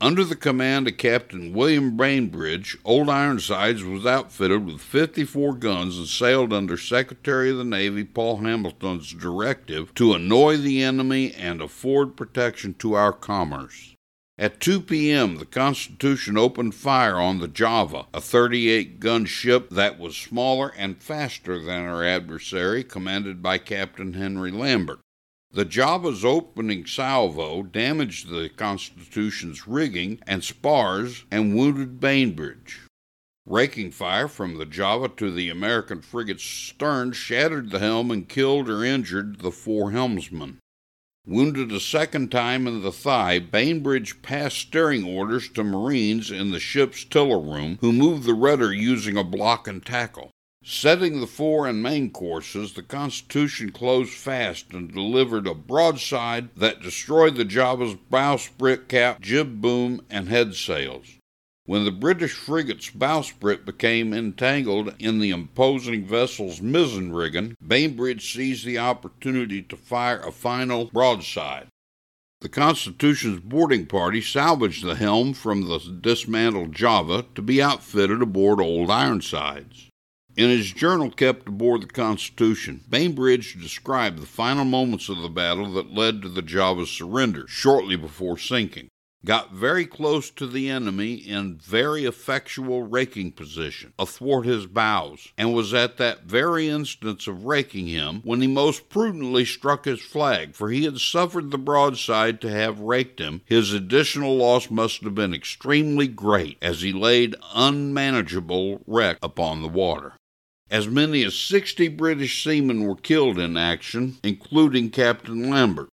Under 0.00 0.22
the 0.22 0.36
command 0.36 0.86
of 0.86 0.96
Captain 0.96 1.52
William 1.52 1.96
Bainbridge, 1.96 2.78
Old 2.84 3.08
Ironsides 3.08 3.82
was 3.82 4.06
outfitted 4.06 4.64
with 4.64 4.80
54 4.80 5.54
guns 5.54 5.98
and 5.98 6.06
sailed 6.06 6.52
under 6.52 6.76
Secretary 6.76 7.50
of 7.50 7.56
the 7.56 7.64
Navy 7.64 8.04
Paul 8.04 8.36
Hamilton's 8.36 9.12
directive 9.12 9.92
to 9.94 10.14
annoy 10.14 10.56
the 10.56 10.84
enemy 10.84 11.34
and 11.34 11.60
afford 11.60 12.16
protection 12.16 12.74
to 12.74 12.94
our 12.94 13.12
commerce. 13.12 13.89
At 14.40 14.58
2 14.58 14.80
p.m., 14.80 15.36
the 15.36 15.44
Constitution 15.44 16.38
opened 16.38 16.74
fire 16.74 17.16
on 17.16 17.40
the 17.40 17.46
Java, 17.46 18.06
a 18.14 18.22
38 18.22 18.98
gun 18.98 19.26
ship 19.26 19.68
that 19.68 19.98
was 19.98 20.16
smaller 20.16 20.72
and 20.78 20.96
faster 20.96 21.58
than 21.58 21.84
her 21.84 22.02
adversary, 22.02 22.82
commanded 22.82 23.42
by 23.42 23.58
Captain 23.58 24.14
Henry 24.14 24.50
Lambert. 24.50 25.00
The 25.52 25.66
Java's 25.66 26.24
opening 26.24 26.86
salvo 26.86 27.62
damaged 27.64 28.30
the 28.30 28.48
Constitution's 28.48 29.68
rigging 29.68 30.20
and 30.26 30.42
spars 30.42 31.26
and 31.30 31.54
wounded 31.54 32.00
Bainbridge. 32.00 32.80
Raking 33.44 33.90
fire 33.90 34.26
from 34.26 34.56
the 34.56 34.64
Java 34.64 35.10
to 35.18 35.30
the 35.30 35.50
American 35.50 36.00
frigate's 36.00 36.44
stern 36.44 37.12
shattered 37.12 37.68
the 37.68 37.78
helm 37.78 38.10
and 38.10 38.26
killed 38.26 38.70
or 38.70 38.86
injured 38.86 39.40
the 39.40 39.52
four 39.52 39.90
helmsmen. 39.90 40.60
Wounded 41.26 41.70
a 41.70 41.80
second 41.80 42.30
time 42.32 42.66
in 42.66 42.82
the 42.82 42.90
thigh, 42.90 43.38
Bainbridge 43.38 44.22
passed 44.22 44.56
steering 44.56 45.04
orders 45.04 45.48
to 45.50 45.62
Marines 45.62 46.30
in 46.30 46.50
the 46.50 46.58
ship's 46.58 47.04
tiller 47.04 47.38
room, 47.38 47.76
who 47.82 47.92
moved 47.92 48.24
the 48.24 48.34
rudder 48.34 48.72
using 48.72 49.16
a 49.18 49.22
block 49.22 49.68
and 49.68 49.84
tackle. 49.84 50.30
Setting 50.64 51.20
the 51.20 51.26
fore 51.26 51.66
and 51.66 51.82
main 51.82 52.10
courses, 52.10 52.72
the 52.72 52.82
Constitution 52.82 53.70
closed 53.70 54.12
fast 54.12 54.72
and 54.72 54.92
delivered 54.92 55.46
a 55.46 55.54
broadside 55.54 56.48
that 56.56 56.82
destroyed 56.82 57.36
the 57.36 57.44
Java's 57.44 57.94
bowsprit 58.10 58.88
cap, 58.88 59.20
jib 59.20 59.60
boom, 59.60 60.02
and 60.10 60.28
head 60.28 60.54
sails. 60.54 61.18
When 61.70 61.84
the 61.84 61.92
British 61.92 62.32
frigate's 62.32 62.90
bowsprit 62.90 63.64
became 63.64 64.12
entangled 64.12 64.92
in 64.98 65.20
the 65.20 65.30
imposing 65.30 66.04
vessel's 66.04 66.60
mizzen 66.60 67.12
rigging, 67.12 67.54
Bainbridge 67.64 68.32
seized 68.32 68.66
the 68.66 68.78
opportunity 68.78 69.62
to 69.62 69.76
fire 69.76 70.18
a 70.18 70.32
final 70.32 70.86
broadside. 70.86 71.68
The 72.40 72.48
Constitution's 72.48 73.38
boarding 73.38 73.86
party 73.86 74.20
salvaged 74.20 74.84
the 74.84 74.96
helm 74.96 75.32
from 75.32 75.68
the 75.68 75.78
dismantled 75.78 76.74
Java 76.74 77.26
to 77.36 77.40
be 77.40 77.62
outfitted 77.62 78.20
aboard 78.20 78.60
old 78.60 78.90
Ironsides. 78.90 79.90
In 80.36 80.50
his 80.50 80.72
journal 80.72 81.12
kept 81.12 81.46
aboard 81.46 81.82
the 81.82 81.86
Constitution, 81.86 82.82
Bainbridge 82.88 83.62
described 83.62 84.18
the 84.18 84.26
final 84.26 84.64
moments 84.64 85.08
of 85.08 85.22
the 85.22 85.28
battle 85.28 85.72
that 85.74 85.94
led 85.94 86.20
to 86.22 86.28
the 86.28 86.42
Java's 86.42 86.90
surrender 86.90 87.46
shortly 87.46 87.94
before 87.94 88.38
sinking 88.38 88.88
got 89.24 89.52
very 89.52 89.84
close 89.84 90.30
to 90.30 90.46
the 90.46 90.70
enemy 90.70 91.14
in 91.14 91.56
very 91.58 92.04
effectual 92.04 92.82
raking 92.82 93.30
position 93.30 93.92
athwart 93.98 94.46
his 94.46 94.66
bows, 94.66 95.32
and 95.36 95.52
was 95.52 95.74
at 95.74 95.98
that 95.98 96.24
very 96.24 96.68
instance 96.68 97.26
of 97.26 97.44
raking 97.44 97.86
him 97.86 98.22
when 98.24 98.40
he 98.40 98.46
most 98.46 98.88
prudently 98.88 99.44
struck 99.44 99.84
his 99.84 100.00
flag, 100.00 100.54
for 100.54 100.70
he 100.70 100.84
had 100.84 100.98
suffered 100.98 101.50
the 101.50 101.58
broadside 101.58 102.40
to 102.40 102.50
have 102.50 102.80
raked 102.80 103.20
him. 103.20 103.42
His 103.44 103.74
additional 103.74 104.36
loss 104.36 104.70
must 104.70 105.02
have 105.02 105.14
been 105.14 105.34
extremely 105.34 106.08
great, 106.08 106.56
as 106.62 106.80
he 106.80 106.92
laid 106.92 107.36
unmanageable 107.54 108.80
wreck 108.86 109.18
upon 109.22 109.60
the 109.60 109.68
water. 109.68 110.14
As 110.70 110.88
many 110.88 111.24
as 111.24 111.34
sixty 111.34 111.88
British 111.88 112.42
seamen 112.42 112.84
were 112.84 112.96
killed 112.96 113.38
in 113.38 113.56
action, 113.56 114.18
including 114.22 114.88
Captain 114.88 115.50
Lambert. 115.50 115.88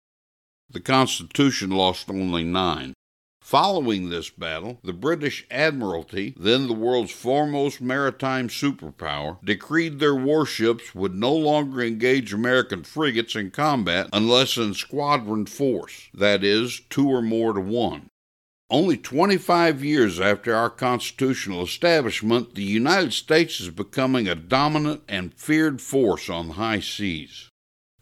The 0.70 0.82
Constitution 0.82 1.70
lost 1.70 2.10
only 2.10 2.44
nine. 2.44 2.94
Following 3.54 4.10
this 4.10 4.32
battle, 4.32 4.80
the 4.84 4.94
British 4.94 5.46
Admiralty, 5.52 6.34
then 6.36 6.66
the 6.66 6.74
world's 6.74 7.12
foremost 7.12 7.82
maritime 7.82 8.48
superpower, 8.48 9.38
decreed 9.46 10.00
their 10.00 10.16
warships 10.16 10.96
would 10.96 11.14
no 11.14 11.36
longer 11.36 11.80
engage 11.84 12.34
American 12.34 12.84
frigates 12.84 13.36
in 13.36 13.52
combat 13.52 14.10
unless 14.12 14.58
in 14.58 14.74
squadron 14.74 15.46
force, 15.46 16.10
that 16.16 16.44
is, 16.44 16.82
two 16.90 17.08
or 17.08 17.22
more 17.22 17.54
to 17.54 17.62
one. 17.62 18.10
Only 18.72 18.98
25 18.98 19.84
years 19.84 20.20
after 20.20 20.56
our 20.56 20.72
constitutional 20.72 21.62
establishment, 21.62 22.56
the 22.56 22.64
United 22.64 23.14
States 23.14 23.60
is 23.60 23.70
becoming 23.70 24.28
a 24.28 24.34
dominant 24.34 25.04
and 25.08 25.32
feared 25.32 25.80
force 25.80 26.28
on 26.28 26.48
the 26.48 26.54
high 26.56 26.80
seas. 26.80 27.52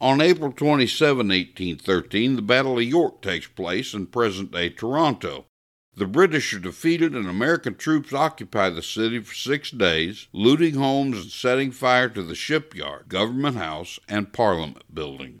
On 0.02 0.20
April 0.20 0.50
27, 0.50 1.28
1813, 1.28 2.34
the 2.34 2.42
Battle 2.42 2.76
of 2.76 2.82
York 2.82 3.22
takes 3.22 3.46
place 3.46 3.94
in 3.94 4.08
present 4.08 4.50
day 4.50 4.68
Toronto. 4.68 5.46
The 5.94 6.08
British 6.08 6.52
are 6.52 6.58
defeated 6.58 7.14
and 7.14 7.28
American 7.28 7.76
troops 7.76 8.12
occupy 8.12 8.70
the 8.70 8.82
city 8.82 9.20
for 9.20 9.32
six 9.32 9.70
days, 9.70 10.26
looting 10.32 10.74
homes 10.74 11.18
and 11.18 11.30
setting 11.30 11.70
fire 11.70 12.08
to 12.08 12.22
the 12.24 12.34
shipyard, 12.34 13.08
government 13.08 13.56
house, 13.56 14.00
and 14.08 14.32
parliament 14.32 14.92
building. 14.92 15.38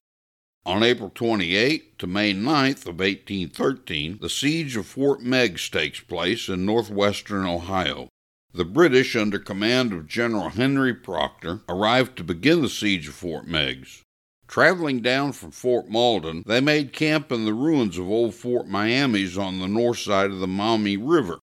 On 0.64 0.84
April 0.84 1.10
28 1.12 1.98
to 1.98 2.06
May 2.06 2.32
9th 2.32 2.86
of 2.86 3.00
1813, 3.00 4.20
the 4.20 4.30
siege 4.30 4.76
of 4.76 4.86
Fort 4.86 5.22
Meigs 5.22 5.68
takes 5.70 5.98
place 5.98 6.48
in 6.48 6.64
northwestern 6.64 7.44
Ohio. 7.46 8.06
The 8.54 8.64
British, 8.64 9.16
under 9.16 9.40
command 9.40 9.92
of 9.92 10.06
General 10.06 10.50
Henry 10.50 10.94
Proctor, 10.94 11.62
arrive 11.68 12.14
to 12.14 12.22
begin 12.22 12.62
the 12.62 12.68
siege 12.68 13.08
of 13.08 13.14
Fort 13.14 13.48
Meigs. 13.48 14.04
Traveling 14.52 15.00
down 15.00 15.32
from 15.32 15.50
Fort 15.50 15.88
Malden, 15.88 16.44
they 16.46 16.60
made 16.60 16.92
camp 16.92 17.32
in 17.32 17.46
the 17.46 17.54
ruins 17.54 17.96
of 17.96 18.10
old 18.10 18.34
Fort 18.34 18.68
Miamis 18.68 19.38
on 19.38 19.60
the 19.60 19.66
north 19.66 20.00
side 20.00 20.30
of 20.30 20.40
the 20.40 20.46
Maumee 20.46 20.98
River. 20.98 21.38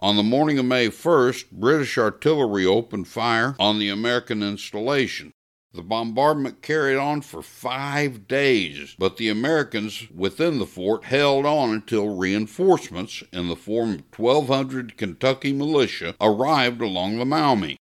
On 0.00 0.16
the 0.16 0.22
morning 0.22 0.58
of 0.58 0.66
May 0.66 0.88
1st, 0.88 1.50
British 1.50 1.96
artillery 1.96 2.66
opened 2.66 3.08
fire 3.08 3.56
on 3.58 3.78
the 3.78 3.88
American 3.88 4.42
installation. 4.42 5.32
The 5.72 5.80
bombardment 5.80 6.60
carried 6.60 6.98
on 6.98 7.22
for 7.22 7.40
five 7.40 8.28
days, 8.28 8.96
but 8.98 9.16
the 9.16 9.30
Americans 9.30 10.06
within 10.14 10.58
the 10.58 10.66
fort 10.66 11.04
held 11.04 11.46
on 11.46 11.70
until 11.70 12.14
reinforcements, 12.14 13.22
in 13.32 13.48
the 13.48 13.56
form 13.56 13.94
of 13.94 14.18
1,200 14.18 14.98
Kentucky 14.98 15.54
militia, 15.54 16.14
arrived 16.20 16.82
along 16.82 17.16
the 17.16 17.24
Maumee. 17.24 17.78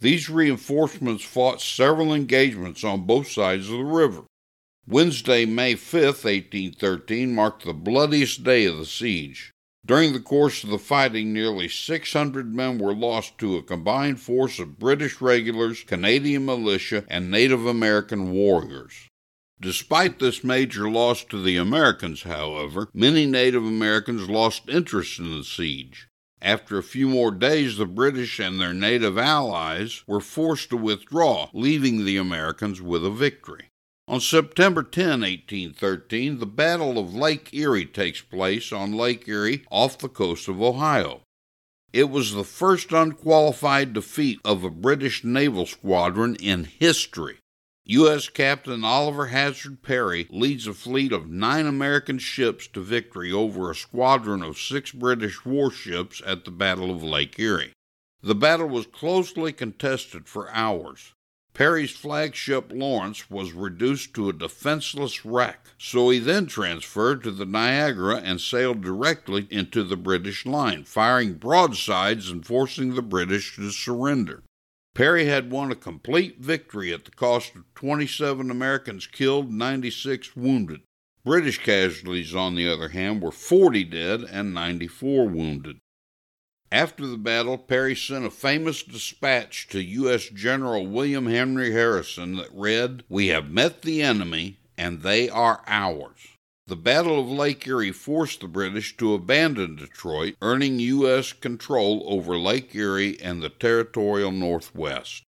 These 0.00 0.28
reinforcements 0.28 1.24
fought 1.24 1.60
several 1.60 2.12
engagements 2.12 2.84
on 2.84 3.06
both 3.06 3.30
sides 3.30 3.70
of 3.70 3.78
the 3.78 3.84
river. 3.84 4.24
Wednesday, 4.86 5.46
May 5.46 5.76
5, 5.76 6.02
1813, 6.02 7.34
marked 7.34 7.64
the 7.64 7.72
bloodiest 7.72 8.44
day 8.44 8.66
of 8.66 8.76
the 8.76 8.84
siege. 8.84 9.50
During 9.86 10.12
the 10.12 10.20
course 10.20 10.64
of 10.64 10.70
the 10.70 10.78
fighting, 10.78 11.32
nearly 11.32 11.68
600 11.68 12.54
men 12.54 12.78
were 12.78 12.94
lost 12.94 13.38
to 13.38 13.56
a 13.56 13.62
combined 13.62 14.20
force 14.20 14.58
of 14.58 14.78
British 14.78 15.20
regulars, 15.20 15.82
Canadian 15.84 16.46
militia, 16.46 17.04
and 17.08 17.30
Native 17.30 17.66
American 17.66 18.30
warriors. 18.30 19.08
Despite 19.60 20.18
this 20.18 20.42
major 20.42 20.90
loss 20.90 21.24
to 21.24 21.42
the 21.42 21.56
Americans, 21.56 22.22
however, 22.22 22.88
many 22.92 23.24
Native 23.24 23.64
Americans 23.64 24.28
lost 24.28 24.68
interest 24.68 25.18
in 25.18 25.30
the 25.30 25.44
siege. 25.44 26.08
After 26.44 26.76
a 26.76 26.82
few 26.82 27.08
more 27.08 27.30
days, 27.30 27.78
the 27.78 27.86
British 27.86 28.38
and 28.38 28.60
their 28.60 28.74
native 28.74 29.16
allies 29.16 30.02
were 30.06 30.20
forced 30.20 30.68
to 30.70 30.76
withdraw, 30.76 31.48
leaving 31.54 32.04
the 32.04 32.18
Americans 32.18 32.82
with 32.82 33.02
a 33.02 33.10
victory. 33.10 33.70
On 34.06 34.20
September 34.20 34.82
10, 34.82 35.22
1813, 35.22 36.40
the 36.40 36.44
Battle 36.44 36.98
of 36.98 37.14
Lake 37.14 37.48
Erie 37.54 37.86
takes 37.86 38.20
place 38.20 38.72
on 38.72 38.92
Lake 38.92 39.26
Erie 39.26 39.64
off 39.70 39.96
the 39.96 40.10
coast 40.10 40.46
of 40.46 40.60
Ohio. 40.60 41.22
It 41.94 42.10
was 42.10 42.34
the 42.34 42.44
first 42.44 42.92
unqualified 42.92 43.94
defeat 43.94 44.38
of 44.44 44.64
a 44.64 44.70
British 44.70 45.24
naval 45.24 45.64
squadron 45.64 46.36
in 46.36 46.64
history. 46.64 47.38
U.S. 47.86 48.30
Captain 48.30 48.82
Oliver 48.82 49.26
Hazard 49.26 49.82
Perry 49.82 50.26
leads 50.30 50.66
a 50.66 50.72
fleet 50.72 51.12
of 51.12 51.28
nine 51.28 51.66
American 51.66 52.18
ships 52.18 52.66
to 52.68 52.80
victory 52.80 53.30
over 53.30 53.70
a 53.70 53.74
squadron 53.74 54.42
of 54.42 54.56
six 54.56 54.90
British 54.90 55.44
warships 55.44 56.22
at 56.24 56.46
the 56.46 56.50
Battle 56.50 56.90
of 56.90 57.02
Lake 57.02 57.38
Erie. 57.38 57.74
The 58.22 58.34
battle 58.34 58.70
was 58.70 58.86
closely 58.86 59.52
contested 59.52 60.26
for 60.26 60.50
hours. 60.52 61.12
Perry's 61.52 61.92
flagship 61.92 62.72
Lawrence 62.72 63.28
was 63.30 63.52
reduced 63.52 64.14
to 64.14 64.30
a 64.30 64.32
defenseless 64.32 65.26
wreck, 65.26 65.66
so 65.76 66.08
he 66.08 66.18
then 66.18 66.46
transferred 66.46 67.22
to 67.22 67.30
the 67.30 67.44
Niagara 67.44 68.16
and 68.16 68.40
sailed 68.40 68.80
directly 68.80 69.46
into 69.50 69.84
the 69.84 69.98
British 69.98 70.46
line, 70.46 70.84
firing 70.84 71.34
broadsides 71.34 72.30
and 72.30 72.46
forcing 72.46 72.94
the 72.94 73.02
British 73.02 73.56
to 73.56 73.70
surrender. 73.70 74.42
Perry 74.94 75.24
had 75.24 75.50
won 75.50 75.72
a 75.72 75.76
complete 75.76 76.38
victory 76.38 76.92
at 76.92 77.04
the 77.04 77.10
cost 77.10 77.56
of 77.56 77.64
27 77.74 78.48
Americans 78.48 79.08
killed, 79.08 79.52
96 79.52 80.36
wounded. 80.36 80.82
British 81.24 81.58
casualties, 81.58 82.34
on 82.34 82.54
the 82.54 82.68
other 82.68 82.90
hand, 82.90 83.20
were 83.20 83.32
40 83.32 83.84
dead 83.84 84.20
and 84.22 84.54
94 84.54 85.26
wounded. 85.26 85.78
After 86.70 87.06
the 87.06 87.16
battle, 87.16 87.58
Perry 87.58 87.96
sent 87.96 88.24
a 88.24 88.30
famous 88.30 88.82
dispatch 88.82 89.68
to 89.68 89.80
U.S. 89.80 90.28
General 90.28 90.86
William 90.86 91.26
Henry 91.26 91.72
Harrison 91.72 92.36
that 92.36 92.52
read, 92.52 93.04
We 93.08 93.28
have 93.28 93.50
met 93.50 93.82
the 93.82 94.02
enemy, 94.02 94.58
and 94.76 95.02
they 95.02 95.28
are 95.28 95.62
ours. 95.66 96.33
The 96.66 96.76
Battle 96.76 97.20
of 97.20 97.28
Lake 97.28 97.66
Erie 97.66 97.92
forced 97.92 98.40
the 98.40 98.48
British 98.48 98.96
to 98.96 99.12
abandon 99.12 99.76
Detroit, 99.76 100.36
earning 100.40 100.78
U.S. 100.78 101.34
control 101.34 102.02
over 102.06 102.38
Lake 102.38 102.74
Erie 102.74 103.20
and 103.20 103.42
the 103.42 103.50
territorial 103.50 104.32
Northwest. 104.32 105.24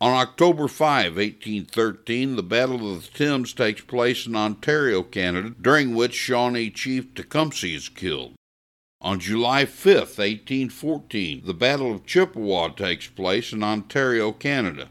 On 0.00 0.12
October 0.12 0.66
5, 0.66 1.16
1813, 1.16 2.36
the 2.36 2.42
Battle 2.42 2.94
of 2.94 3.02
the 3.02 3.10
Thames 3.10 3.52
takes 3.52 3.82
place 3.82 4.26
in 4.26 4.34
Ontario, 4.34 5.02
Canada, 5.02 5.54
during 5.60 5.94
which 5.94 6.14
Shawnee 6.14 6.70
Chief 6.70 7.12
Tecumseh 7.14 7.66
is 7.66 7.90
killed. 7.90 8.32
On 9.02 9.20
July 9.20 9.66
5, 9.66 9.94
1814, 9.94 11.42
the 11.44 11.52
Battle 11.52 11.92
of 11.92 12.06
Chippewa 12.06 12.68
takes 12.68 13.06
place 13.06 13.52
in 13.52 13.62
Ontario, 13.62 14.32
Canada. 14.32 14.88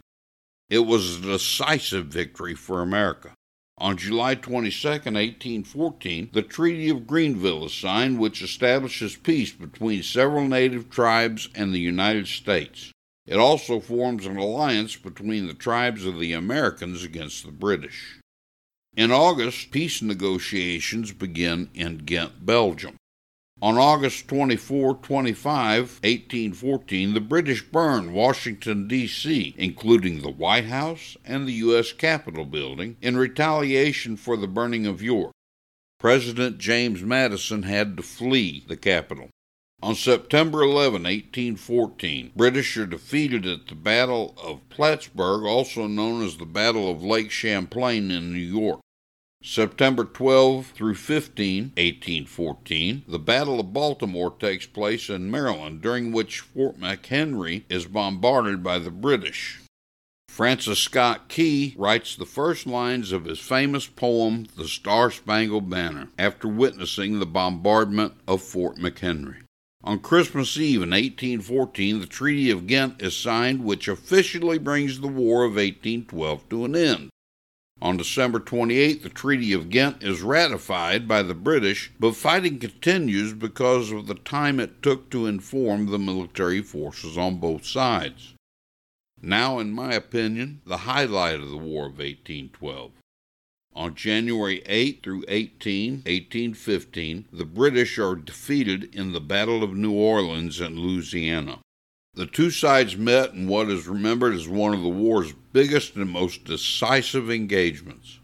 It 0.69 0.85
was 0.85 1.17
a 1.17 1.21
decisive 1.21 2.05
victory 2.05 2.53
for 2.53 2.83
America. 2.83 3.33
On 3.77 3.97
July 3.97 4.35
22, 4.35 4.87
1814, 4.87 6.29
the 6.31 6.43
Treaty 6.43 6.89
of 6.89 7.07
Greenville 7.07 7.65
is 7.65 7.73
signed, 7.73 8.19
which 8.19 8.41
establishes 8.41 9.15
peace 9.15 9.51
between 9.51 10.03
several 10.03 10.47
native 10.47 10.89
tribes 10.89 11.49
and 11.55 11.73
the 11.73 11.79
United 11.79 12.27
States. 12.27 12.91
It 13.25 13.37
also 13.37 13.79
forms 13.79 14.25
an 14.25 14.37
alliance 14.37 14.95
between 14.95 15.47
the 15.47 15.53
tribes 15.53 16.05
of 16.05 16.19
the 16.19 16.33
Americans 16.33 17.03
against 17.03 17.45
the 17.45 17.51
British. 17.51 18.19
In 18.95 19.11
August, 19.11 19.71
peace 19.71 20.01
negotiations 20.01 21.11
begin 21.11 21.69
in 21.73 21.97
Ghent, 21.99 22.45
Belgium. 22.45 22.97
On 23.63 23.77
August 23.77 24.27
24 24.27 24.95
25, 24.95 25.79
1814, 26.03 27.13
the 27.13 27.21
British 27.21 27.63
burn 27.63 28.11
Washington, 28.11 28.89
D.C., 28.89 29.55
including 29.57 30.19
the 30.19 30.29
White 30.29 30.65
House 30.65 31.15
and 31.23 31.47
the 31.47 31.53
U.S. 31.53 31.93
Capitol 31.93 32.43
building, 32.43 32.97
in 33.01 33.15
retaliation 33.15 34.17
for 34.17 34.35
the 34.35 34.49
burning 34.49 34.85
of 34.85 35.01
York. 35.01 35.31
President 35.97 36.57
James 36.57 37.03
Madison 37.03 37.63
had 37.63 37.95
to 37.95 38.03
flee 38.03 38.65
the 38.67 38.75
capital. 38.75 39.29
On 39.81 39.95
September 39.95 40.61
11, 40.61 41.03
1814, 41.03 42.33
British 42.35 42.75
are 42.75 42.85
defeated 42.85 43.45
at 43.45 43.67
the 43.67 43.75
Battle 43.75 44.35
of 44.43 44.67
Plattsburgh, 44.67 45.45
also 45.45 45.87
known 45.87 46.21
as 46.21 46.35
the 46.35 46.45
Battle 46.45 46.91
of 46.91 47.01
Lake 47.01 47.31
Champlain 47.31 48.11
in 48.11 48.33
New 48.33 48.39
York. 48.39 48.81
September 49.45 50.05
12 50.05 50.67
through 50.67 50.95
15, 50.95 51.63
1814, 51.75 53.03
the 53.05 53.19
Battle 53.19 53.59
of 53.59 53.73
Baltimore 53.73 54.33
takes 54.39 54.65
place 54.65 55.09
in 55.09 55.29
Maryland, 55.29 55.81
during 55.81 56.13
which 56.13 56.39
Fort 56.39 56.79
McHenry 56.79 57.63
is 57.67 57.85
bombarded 57.85 58.63
by 58.63 58.79
the 58.79 58.89
British. 58.89 59.59
Francis 60.29 60.79
Scott 60.79 61.27
Key 61.27 61.75
writes 61.77 62.15
the 62.15 62.25
first 62.25 62.65
lines 62.65 63.11
of 63.11 63.25
his 63.25 63.39
famous 63.39 63.85
poem, 63.85 64.47
The 64.55 64.67
Star 64.67 65.11
Spangled 65.11 65.69
Banner, 65.69 66.07
after 66.17 66.47
witnessing 66.47 67.19
the 67.19 67.25
bombardment 67.25 68.13
of 68.25 68.41
Fort 68.41 68.77
McHenry. 68.77 69.43
On 69.83 69.99
Christmas 69.99 70.55
Eve 70.55 70.83
in 70.83 70.91
1814, 70.91 71.99
the 71.99 72.05
Treaty 72.05 72.49
of 72.49 72.65
Ghent 72.65 73.01
is 73.01 73.17
signed, 73.17 73.65
which 73.65 73.89
officially 73.89 74.57
brings 74.57 75.01
the 75.01 75.07
War 75.09 75.43
of 75.43 75.55
1812 75.55 76.47
to 76.47 76.63
an 76.63 76.75
end. 76.77 77.09
On 77.83 77.97
December 77.97 78.39
28, 78.39 79.03
the 79.03 79.09
Treaty 79.09 79.51
of 79.51 79.69
Ghent 79.69 80.03
is 80.03 80.21
ratified 80.21 81.05
by 81.05 81.21
the 81.21 81.33
British, 81.33 81.91
but 81.99 82.15
fighting 82.15 82.57
continues 82.57 83.33
because 83.33 83.91
of 83.91 84.07
the 84.07 84.15
time 84.15 84.57
it 84.61 84.81
took 84.81 85.09
to 85.09 85.25
inform 85.25 85.87
the 85.87 85.99
military 85.99 86.61
forces 86.61 87.17
on 87.17 87.41
both 87.41 87.65
sides. 87.65 88.35
Now, 89.21 89.59
in 89.59 89.73
my 89.73 89.95
opinion, 89.95 90.61
the 90.65 90.87
highlight 90.87 91.41
of 91.41 91.49
the 91.49 91.57
War 91.57 91.87
of 91.87 91.97
1812. 91.97 92.93
On 93.73 93.95
January 93.95 94.63
8 94.65 95.03
through 95.03 95.25
18, 95.27 95.95
1815, 96.05 97.25
the 97.33 97.43
British 97.43 97.99
are 97.99 98.15
defeated 98.15 98.95
in 98.95 99.11
the 99.11 99.19
Battle 99.19 99.61
of 99.61 99.75
New 99.75 99.91
Orleans 99.91 100.61
in 100.61 100.79
Louisiana. 100.79 101.59
The 102.15 102.27
two 102.27 102.51
sides 102.51 102.95
met 102.95 103.33
in 103.33 103.47
what 103.47 103.69
is 103.69 103.87
remembered 103.87 104.35
as 104.35 104.47
one 104.47 104.75
of 104.75 104.83
the 104.83 104.87
war's 104.87 105.33
biggest 105.51 105.95
and 105.95 106.11
most 106.11 106.43
decisive 106.43 107.31
engagements. 107.31 108.19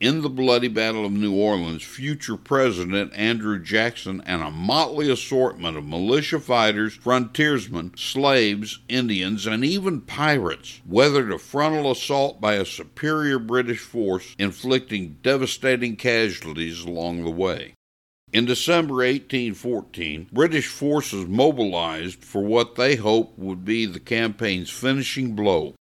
In 0.00 0.22
the 0.22 0.28
bloody 0.28 0.66
Battle 0.66 1.06
of 1.06 1.12
New 1.12 1.32
Orleans, 1.32 1.84
future 1.84 2.36
President 2.36 3.12
Andrew 3.14 3.62
Jackson 3.62 4.20
and 4.26 4.42
a 4.42 4.50
motley 4.50 5.08
assortment 5.08 5.76
of 5.76 5.86
militia 5.86 6.40
fighters, 6.40 6.94
frontiersmen, 6.94 7.92
slaves, 7.96 8.80
Indians, 8.88 9.46
and 9.46 9.64
even 9.64 10.00
pirates 10.00 10.80
weathered 10.84 11.30
a 11.30 11.38
frontal 11.38 11.92
assault 11.92 12.40
by 12.40 12.54
a 12.54 12.64
superior 12.64 13.38
British 13.38 13.78
force, 13.78 14.34
inflicting 14.36 15.18
devastating 15.22 15.94
casualties 15.94 16.82
along 16.82 17.22
the 17.22 17.30
way. 17.30 17.74
In 18.32 18.46
December 18.46 18.94
1814, 18.94 20.28
British 20.32 20.66
forces 20.66 21.26
mobilized 21.26 22.24
for 22.24 22.42
what 22.42 22.76
they 22.76 22.96
hoped 22.96 23.38
would 23.38 23.62
be 23.62 23.84
the 23.84 24.00
campaign's 24.00 24.70
finishing 24.70 25.36
blow. 25.36 25.74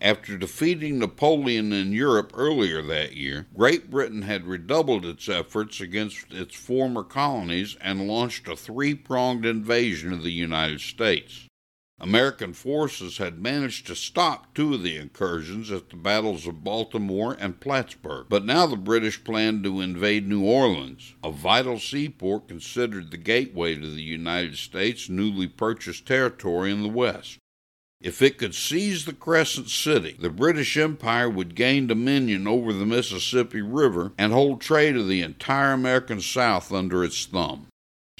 After 0.00 0.36
defeating 0.36 0.98
Napoleon 0.98 1.72
in 1.72 1.92
Europe 1.92 2.32
earlier 2.34 2.82
that 2.82 3.14
year, 3.16 3.46
Great 3.54 3.90
Britain 3.90 4.22
had 4.22 4.46
redoubled 4.46 5.06
its 5.06 5.28
efforts 5.28 5.80
against 5.80 6.32
its 6.32 6.56
former 6.56 7.04
colonies 7.04 7.76
and 7.80 8.08
launched 8.08 8.48
a 8.48 8.56
three 8.56 8.94
pronged 8.94 9.46
invasion 9.46 10.12
of 10.12 10.24
the 10.24 10.32
United 10.32 10.80
States. 10.80 11.47
American 12.00 12.52
forces 12.52 13.18
had 13.18 13.42
managed 13.42 13.86
to 13.88 13.96
stop 13.96 14.54
two 14.54 14.74
of 14.74 14.84
the 14.84 14.96
incursions 14.96 15.72
at 15.72 15.90
the 15.90 15.96
battles 15.96 16.46
of 16.46 16.62
Baltimore 16.62 17.36
and 17.40 17.58
Plattsburgh, 17.58 18.26
but 18.28 18.44
now 18.44 18.66
the 18.66 18.76
British 18.76 19.24
planned 19.24 19.64
to 19.64 19.80
invade 19.80 20.28
New 20.28 20.44
Orleans, 20.44 21.14
a 21.24 21.32
vital 21.32 21.80
seaport 21.80 22.46
considered 22.46 23.10
the 23.10 23.16
gateway 23.16 23.74
to 23.74 23.90
the 23.90 24.02
United 24.02 24.56
States' 24.58 25.08
newly 25.08 25.48
purchased 25.48 26.06
territory 26.06 26.70
in 26.70 26.82
the 26.82 26.88
West. 26.88 27.38
If 28.00 28.22
it 28.22 28.38
could 28.38 28.54
seize 28.54 29.04
the 29.04 29.12
Crescent 29.12 29.68
City, 29.68 30.16
the 30.20 30.30
British 30.30 30.76
Empire 30.76 31.28
would 31.28 31.56
gain 31.56 31.88
dominion 31.88 32.46
over 32.46 32.72
the 32.72 32.86
Mississippi 32.86 33.60
River 33.60 34.12
and 34.16 34.32
hold 34.32 34.60
trade 34.60 34.96
of 34.96 35.08
the 35.08 35.22
entire 35.22 35.72
American 35.72 36.20
South 36.20 36.70
under 36.70 37.02
its 37.02 37.26
thumb. 37.26 37.66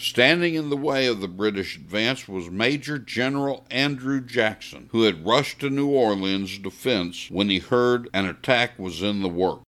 Standing 0.01 0.55
in 0.55 0.71
the 0.71 0.77
way 0.77 1.09
of 1.09 1.21
the 1.21 1.27
British 1.27 1.75
advance 1.75 2.29
was 2.29 2.53
Major 2.53 3.01
General 3.01 3.67
Andrew 3.69 4.21
Jackson, 4.21 4.89
who 4.93 5.03
had 5.03 5.27
rushed 5.27 5.59
to 5.59 5.71
New 5.71 5.89
Orleans' 5.89 6.57
defense 6.59 7.29
when 7.33 7.51
he 7.51 7.59
heard 7.59 8.09
an 8.15 8.25
attack 8.25 8.79
was 8.79 9.03
in 9.03 9.23
the 9.23 9.29
works. 9.29 9.65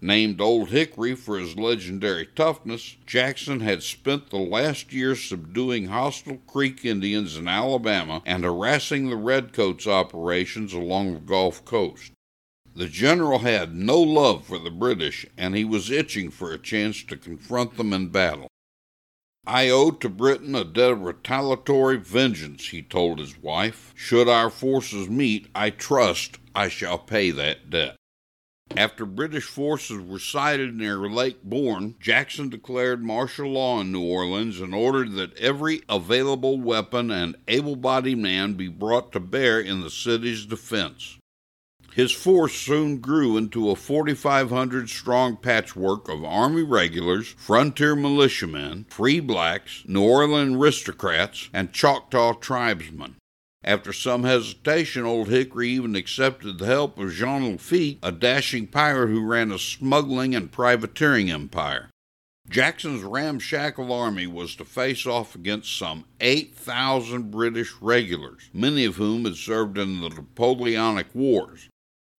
Named 0.00 0.40
Old 0.40 0.68
Hickory 0.68 1.16
for 1.16 1.36
his 1.36 1.56
legendary 1.56 2.28
toughness, 2.36 2.96
Jackson 3.06 3.58
had 3.58 3.82
spent 3.82 4.30
the 4.30 4.38
last 4.38 4.92
year 4.92 5.16
subduing 5.16 5.86
hostile 5.86 6.38
Creek 6.46 6.84
Indians 6.84 7.36
in 7.36 7.48
Alabama 7.48 8.22
and 8.24 8.44
harassing 8.44 9.10
the 9.10 9.16
Redcoats 9.16 9.88
operations 9.88 10.74
along 10.74 11.12
the 11.12 11.18
Gulf 11.18 11.64
Coast. 11.64 12.12
The 12.76 12.86
general 12.86 13.40
had 13.40 13.74
no 13.74 14.00
love 14.00 14.46
for 14.46 14.60
the 14.60 14.70
British, 14.70 15.26
and 15.36 15.56
he 15.56 15.64
was 15.64 15.90
itching 15.90 16.30
for 16.30 16.52
a 16.52 16.58
chance 16.58 17.02
to 17.02 17.16
confront 17.16 17.76
them 17.76 17.92
in 17.92 18.10
battle. 18.10 18.46
I 19.46 19.68
owe 19.68 19.92
to 19.92 20.08
Britain 20.08 20.56
a 20.56 20.64
debt 20.64 20.90
of 20.90 21.02
retaliatory 21.02 21.98
vengeance, 21.98 22.68
he 22.68 22.82
told 22.82 23.20
his 23.20 23.38
wife. 23.38 23.92
Should 23.94 24.28
our 24.28 24.50
forces 24.50 25.08
meet, 25.08 25.46
I 25.54 25.70
trust 25.70 26.38
I 26.54 26.68
shall 26.68 26.98
pay 26.98 27.30
that 27.30 27.70
debt. 27.70 27.96
After 28.76 29.06
British 29.06 29.44
forces 29.44 30.00
were 30.00 30.18
sighted 30.18 30.74
near 30.74 30.98
Lake 31.08 31.44
Borgne, 31.44 31.94
Jackson 32.00 32.48
declared 32.48 33.04
martial 33.04 33.52
law 33.52 33.80
in 33.80 33.92
New 33.92 34.02
Orleans 34.02 34.60
and 34.60 34.74
ordered 34.74 35.12
that 35.12 35.36
every 35.38 35.82
available 35.88 36.60
weapon 36.60 37.12
and 37.12 37.36
able 37.46 37.76
bodied 37.76 38.18
man 38.18 38.54
be 38.54 38.66
brought 38.66 39.12
to 39.12 39.20
bear 39.20 39.60
in 39.60 39.80
the 39.80 39.90
city's 39.90 40.44
defense. 40.44 41.15
His 41.96 42.12
force 42.12 42.52
soon 42.52 42.98
grew 42.98 43.38
into 43.38 43.70
a 43.70 43.74
4,500 43.74 44.90
strong 44.90 45.38
patchwork 45.38 46.10
of 46.10 46.26
Army 46.26 46.62
regulars, 46.62 47.28
frontier 47.38 47.96
militiamen, 47.96 48.84
free 48.90 49.18
blacks, 49.18 49.82
New 49.86 50.02
Orleans 50.02 50.56
aristocrats, 50.56 51.48
and 51.54 51.72
Choctaw 51.72 52.34
tribesmen. 52.34 53.16
After 53.64 53.94
some 53.94 54.24
hesitation, 54.24 55.06
Old 55.06 55.28
Hickory 55.28 55.70
even 55.70 55.96
accepted 55.96 56.58
the 56.58 56.66
help 56.66 56.98
of 56.98 57.12
Jean 57.12 57.52
Lafitte, 57.52 58.00
a 58.02 58.12
dashing 58.12 58.66
pirate 58.66 59.08
who 59.08 59.24
ran 59.24 59.50
a 59.50 59.58
smuggling 59.58 60.34
and 60.34 60.52
privateering 60.52 61.30
empire. 61.30 61.88
Jackson's 62.46 63.04
ramshackle 63.04 63.90
army 63.90 64.26
was 64.26 64.54
to 64.56 64.66
face 64.66 65.06
off 65.06 65.34
against 65.34 65.74
some 65.74 66.04
8,000 66.20 67.30
British 67.30 67.72
regulars, 67.80 68.50
many 68.52 68.84
of 68.84 68.96
whom 68.96 69.24
had 69.24 69.36
served 69.36 69.78
in 69.78 70.02
the 70.02 70.10
Napoleonic 70.10 71.06
Wars. 71.14 71.70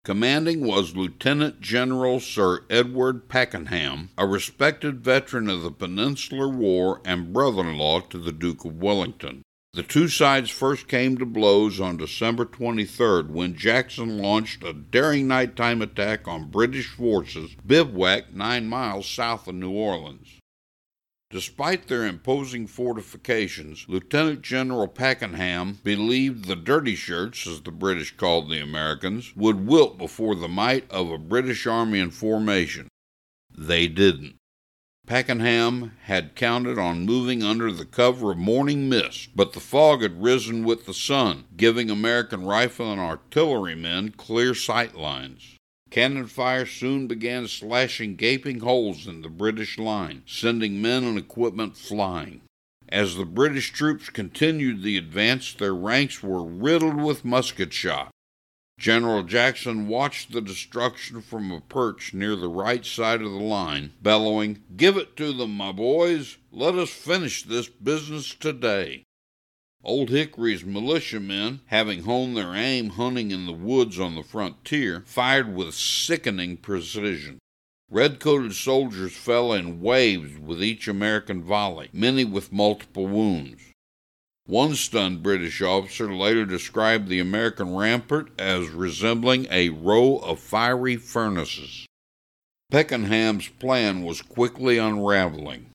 Commanding 0.08 0.65
was 0.65 0.96
Lieutenant 0.96 1.60
General 1.60 2.22
Sir 2.22 2.63
Edward 2.70 3.28
Pakenham, 3.28 4.10
a 4.17 4.26
respected 4.26 5.04
veteran 5.04 5.50
of 5.50 5.63
the 5.63 5.70
Peninsular 5.70 6.48
War 6.48 7.02
and 7.04 7.34
brother 7.34 7.67
in 7.67 7.78
law 7.78 8.00
to 8.00 8.17
the 8.17 8.32
Duke 8.32 8.63
of 8.63 8.82
Wellington. 8.82 9.41
The 9.74 9.84
two 9.84 10.08
sides 10.08 10.50
first 10.50 10.88
came 10.88 11.17
to 11.17 11.26
blows 11.26 11.82
on 11.82 11.98
December 11.98 12.46
23rd 12.46 13.32
when 13.32 13.58
Jackson 13.58 14.17
launched 14.17 14.63
a 14.63 14.72
daring 14.72 15.28
nighttime 15.28 15.82
attack 15.82 16.26
on 16.26 16.52
British 16.52 16.88
forces 16.88 17.58
bivouacked 17.65 18.34
nine 18.34 18.65
miles 18.65 19.10
south 19.10 19.46
of 19.50 19.56
New 19.56 19.72
Orleans. 19.72 20.37
Despite 21.30 21.88
their 21.88 22.06
imposing 22.06 22.68
fortifications, 22.68 23.86
Lieutenant 23.90 24.42
General 24.42 24.88
Pakenham 24.88 25.80
believed 25.84 26.46
the 26.46 26.56
dirty 26.56 26.96
shirts, 26.96 27.46
as 27.46 27.62
the 27.62 27.72
British 27.72 28.16
called 28.16 28.50
the 28.50 28.62
Americans, 28.62 29.36
would 29.36 29.68
wilt 29.68 29.98
before 29.98 30.36
the 30.36 30.48
might 30.48 30.90
of 30.90 31.12
a 31.12 31.18
British 31.18 31.68
army 31.68 32.00
in 32.00 32.12
formation. 32.12 32.88
They 33.52 33.90
didn't. 33.90 34.38
Pakenham 35.06 35.98
had 36.04 36.36
counted 36.36 36.80
on 36.80 37.06
moving 37.06 37.44
under 37.44 37.74
the 37.74 37.86
cover 37.86 38.32
of 38.32 38.38
morning 38.38 38.88
mist, 38.88 39.30
but 39.36 39.52
the 39.52 39.60
fog 39.60 40.04
had 40.04 40.24
risen 40.24 40.63
with 40.63 40.86
the 40.86 40.94
sun, 40.94 41.46
giving 41.58 41.90
American 41.90 42.46
rifle 42.46 42.90
and 42.92 43.02
artillerymen 43.02 44.12
clear 44.12 44.56
sight 44.56 44.96
lines. 44.96 45.58
Cannon 45.89 46.28
fire 46.28 46.65
soon 46.65 47.08
began 47.08 47.47
slashing 47.47 48.15
gaping 48.15 48.60
holes 48.60 49.08
in 49.08 49.21
the 49.21 49.30
British 49.30 49.78
line, 49.78 50.23
sending 50.26 50.82
men 50.82 51.04
and 51.04 51.17
equipment 51.17 51.78
flying. 51.78 52.41
As 52.89 53.15
the 53.15 53.26
British 53.26 53.71
troops 53.71 54.10
continued 54.10 54.82
the 54.82 54.97
advance, 54.97 55.54
their 55.54 55.76
ranks 55.76 56.23
were 56.23 56.43
riddled 56.43 57.02
with 57.02 57.26
musket 57.26 57.73
shot. 57.73 58.12
General 58.80 59.23
Jackson 59.23 59.88
watched 59.88 60.32
the 60.32 60.41
destruction 60.41 61.21
from 61.21 61.52
a 61.52 61.62
perch 61.62 62.13
near 62.13 62.36
the 62.36 62.47
right 62.47 62.86
side 62.86 63.21
of 63.21 63.32
the 63.32 63.39
line, 63.39 63.93
bellowing, 64.02 64.62
Give 64.76 64.97
it 64.97 65.17
to 65.17 65.34
them, 65.34 65.52
my 65.52 65.71
boys! 65.71 66.38
Let 66.52 66.76
us 66.76 66.91
finish 66.91 67.43
this 67.43 67.67
business 67.67 68.36
today. 68.36 69.04
Old 69.84 70.10
Hickory's 70.10 70.66
militiamen, 70.66 71.62
having 71.68 72.04
honed 72.04 72.36
their 72.36 72.54
aim 72.54 72.90
hunting 72.90 73.32
in 73.32 73.46
the 73.46 73.54
woods 73.54 74.00
on 74.00 74.16
the 74.16 74.24
frontier, 74.24 75.04
fired 75.06 75.56
with 75.56 75.74
sickening 75.74 76.58
precision. 76.58 77.40
Red 77.90 78.20
coated 78.20 78.54
soldiers 78.54 79.16
fell 79.16 79.54
in 79.54 79.82
waves 79.82 80.38
with 80.38 80.62
each 80.62 80.88
American 80.88 81.42
volley, 81.42 81.90
many 81.94 82.26
with 82.26 82.52
multiple 82.52 83.08
wounds. 83.08 83.62
One 84.46 84.76
stunned 84.76 85.24
British 85.24 85.62
officer 85.62 86.13
later 86.13 86.46
described 86.46 87.08
the 87.08 87.20
American 87.20 87.76
rampart 87.76 88.32
as 88.40 88.70
resembling 88.70 89.48
a 89.52 89.70
row 89.70 90.18
of 90.18 90.40
fiery 90.40 90.96
furnaces. 90.98 91.86
Pakenham's 92.72 93.48
plan 93.48 94.04
was 94.04 94.22
quickly 94.22 94.78
unraveling. 94.78 95.72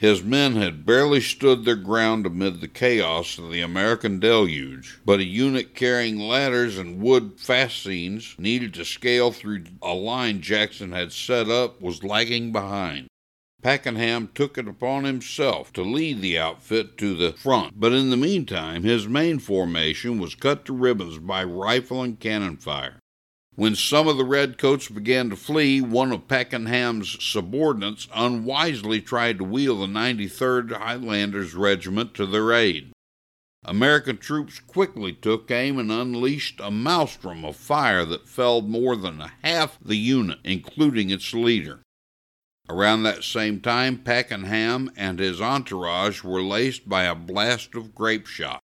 His 0.00 0.22
men 0.22 0.56
had 0.56 0.86
barely 0.86 1.20
stood 1.20 1.66
their 1.66 1.76
ground 1.76 2.24
amid 2.24 2.62
the 2.62 2.68
chaos 2.68 3.36
of 3.36 3.52
the 3.52 3.60
American 3.60 4.18
deluge, 4.18 4.98
but 5.04 5.20
a 5.20 5.24
unit 5.24 5.74
carrying 5.74 6.18
ladders 6.18 6.78
and 6.78 7.02
wood 7.02 7.34
fascines 7.36 8.34
needed 8.38 8.72
to 8.72 8.86
scale 8.86 9.30
through 9.30 9.64
a 9.82 9.92
line 9.92 10.40
Jackson 10.40 10.92
had 10.92 11.12
set 11.12 11.50
up 11.50 11.82
was 11.82 12.02
lagging 12.02 12.50
behind. 12.50 13.08
Pakenham 13.60 14.30
took 14.34 14.56
it 14.56 14.66
upon 14.66 15.04
himself 15.04 15.70
to 15.74 15.82
lead 15.82 16.22
the 16.22 16.38
outfit 16.38 16.96
to 16.96 17.14
the 17.14 17.34
front, 17.34 17.78
but 17.78 17.92
in 17.92 18.08
the 18.08 18.16
meantime 18.16 18.84
his 18.84 19.06
main 19.06 19.38
formation 19.38 20.18
was 20.18 20.34
cut 20.34 20.64
to 20.64 20.72
ribbons 20.72 21.18
by 21.18 21.44
rifle 21.44 22.02
and 22.02 22.18
cannon 22.18 22.56
fire. 22.56 22.99
When 23.60 23.76
some 23.76 24.08
of 24.08 24.16
the 24.16 24.24
redcoats 24.24 24.88
began 24.88 25.28
to 25.28 25.36
flee, 25.36 25.82
one 25.82 26.12
of 26.12 26.28
Pakenham's 26.28 27.22
subordinates 27.22 28.08
unwisely 28.14 29.02
tried 29.02 29.36
to 29.36 29.44
wheel 29.44 29.78
the 29.78 29.86
93rd 29.86 30.72
Highlanders 30.72 31.54
Regiment 31.54 32.14
to 32.14 32.24
their 32.24 32.54
aid. 32.54 32.90
American 33.62 34.16
troops 34.16 34.60
quickly 34.60 35.12
took 35.12 35.50
aim 35.50 35.78
and 35.78 35.92
unleashed 35.92 36.58
a 36.58 36.70
maelstrom 36.70 37.44
of 37.44 37.54
fire 37.54 38.06
that 38.06 38.26
felled 38.26 38.66
more 38.66 38.96
than 38.96 39.22
half 39.44 39.78
the 39.84 39.98
unit, 39.98 40.38
including 40.42 41.10
its 41.10 41.34
leader. 41.34 41.82
Around 42.66 43.02
that 43.02 43.24
same 43.24 43.60
time, 43.60 43.98
Pakenham 43.98 44.90
and 44.96 45.18
his 45.18 45.38
entourage 45.38 46.24
were 46.24 46.40
laced 46.40 46.88
by 46.88 47.02
a 47.02 47.14
blast 47.14 47.74
of 47.74 47.94
grape 47.94 48.26
shot. 48.26 48.62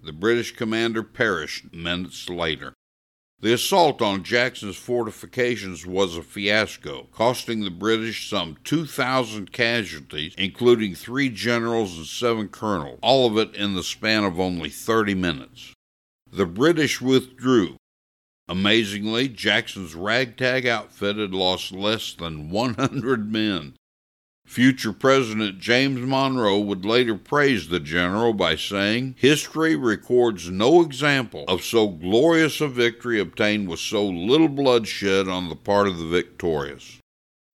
The 0.00 0.14
British 0.14 0.56
commander 0.56 1.02
perished 1.02 1.74
minutes 1.74 2.30
later. 2.30 2.72
The 3.40 3.52
assault 3.52 4.02
on 4.02 4.24
Jackson's 4.24 4.76
fortifications 4.76 5.86
was 5.86 6.16
a 6.16 6.22
fiasco, 6.22 7.06
costing 7.12 7.60
the 7.60 7.70
British 7.70 8.28
some 8.28 8.56
2,000 8.64 9.52
casualties, 9.52 10.34
including 10.36 10.96
three 10.96 11.28
generals 11.28 11.96
and 11.96 12.06
seven 12.06 12.48
colonels, 12.48 12.98
all 13.00 13.28
of 13.28 13.38
it 13.38 13.54
in 13.54 13.74
the 13.74 13.84
span 13.84 14.24
of 14.24 14.40
only 14.40 14.70
30 14.70 15.14
minutes. 15.14 15.72
The 16.32 16.46
British 16.46 17.00
withdrew, 17.00 17.76
Amazingly, 18.48 19.28
Jackson's 19.28 19.94
ragtag 19.94 20.66
outfit 20.66 21.16
had 21.16 21.34
lost 21.34 21.70
less 21.70 22.14
than 22.14 22.50
100 22.50 23.30
men. 23.30 23.74
Future 24.48 24.94
President 24.94 25.58
James 25.58 26.00
Monroe 26.00 26.58
would 26.58 26.82
later 26.82 27.14
praise 27.14 27.68
the 27.68 27.78
general 27.78 28.32
by 28.32 28.56
saying, 28.56 29.14
History 29.18 29.76
records 29.76 30.50
no 30.50 30.80
example 30.80 31.44
of 31.46 31.62
so 31.62 31.86
glorious 31.86 32.58
a 32.62 32.66
victory 32.66 33.20
obtained 33.20 33.68
with 33.68 33.78
so 33.78 34.06
little 34.06 34.48
bloodshed 34.48 35.28
on 35.28 35.50
the 35.50 35.54
part 35.54 35.86
of 35.86 35.98
the 35.98 36.06
victorious. 36.06 36.96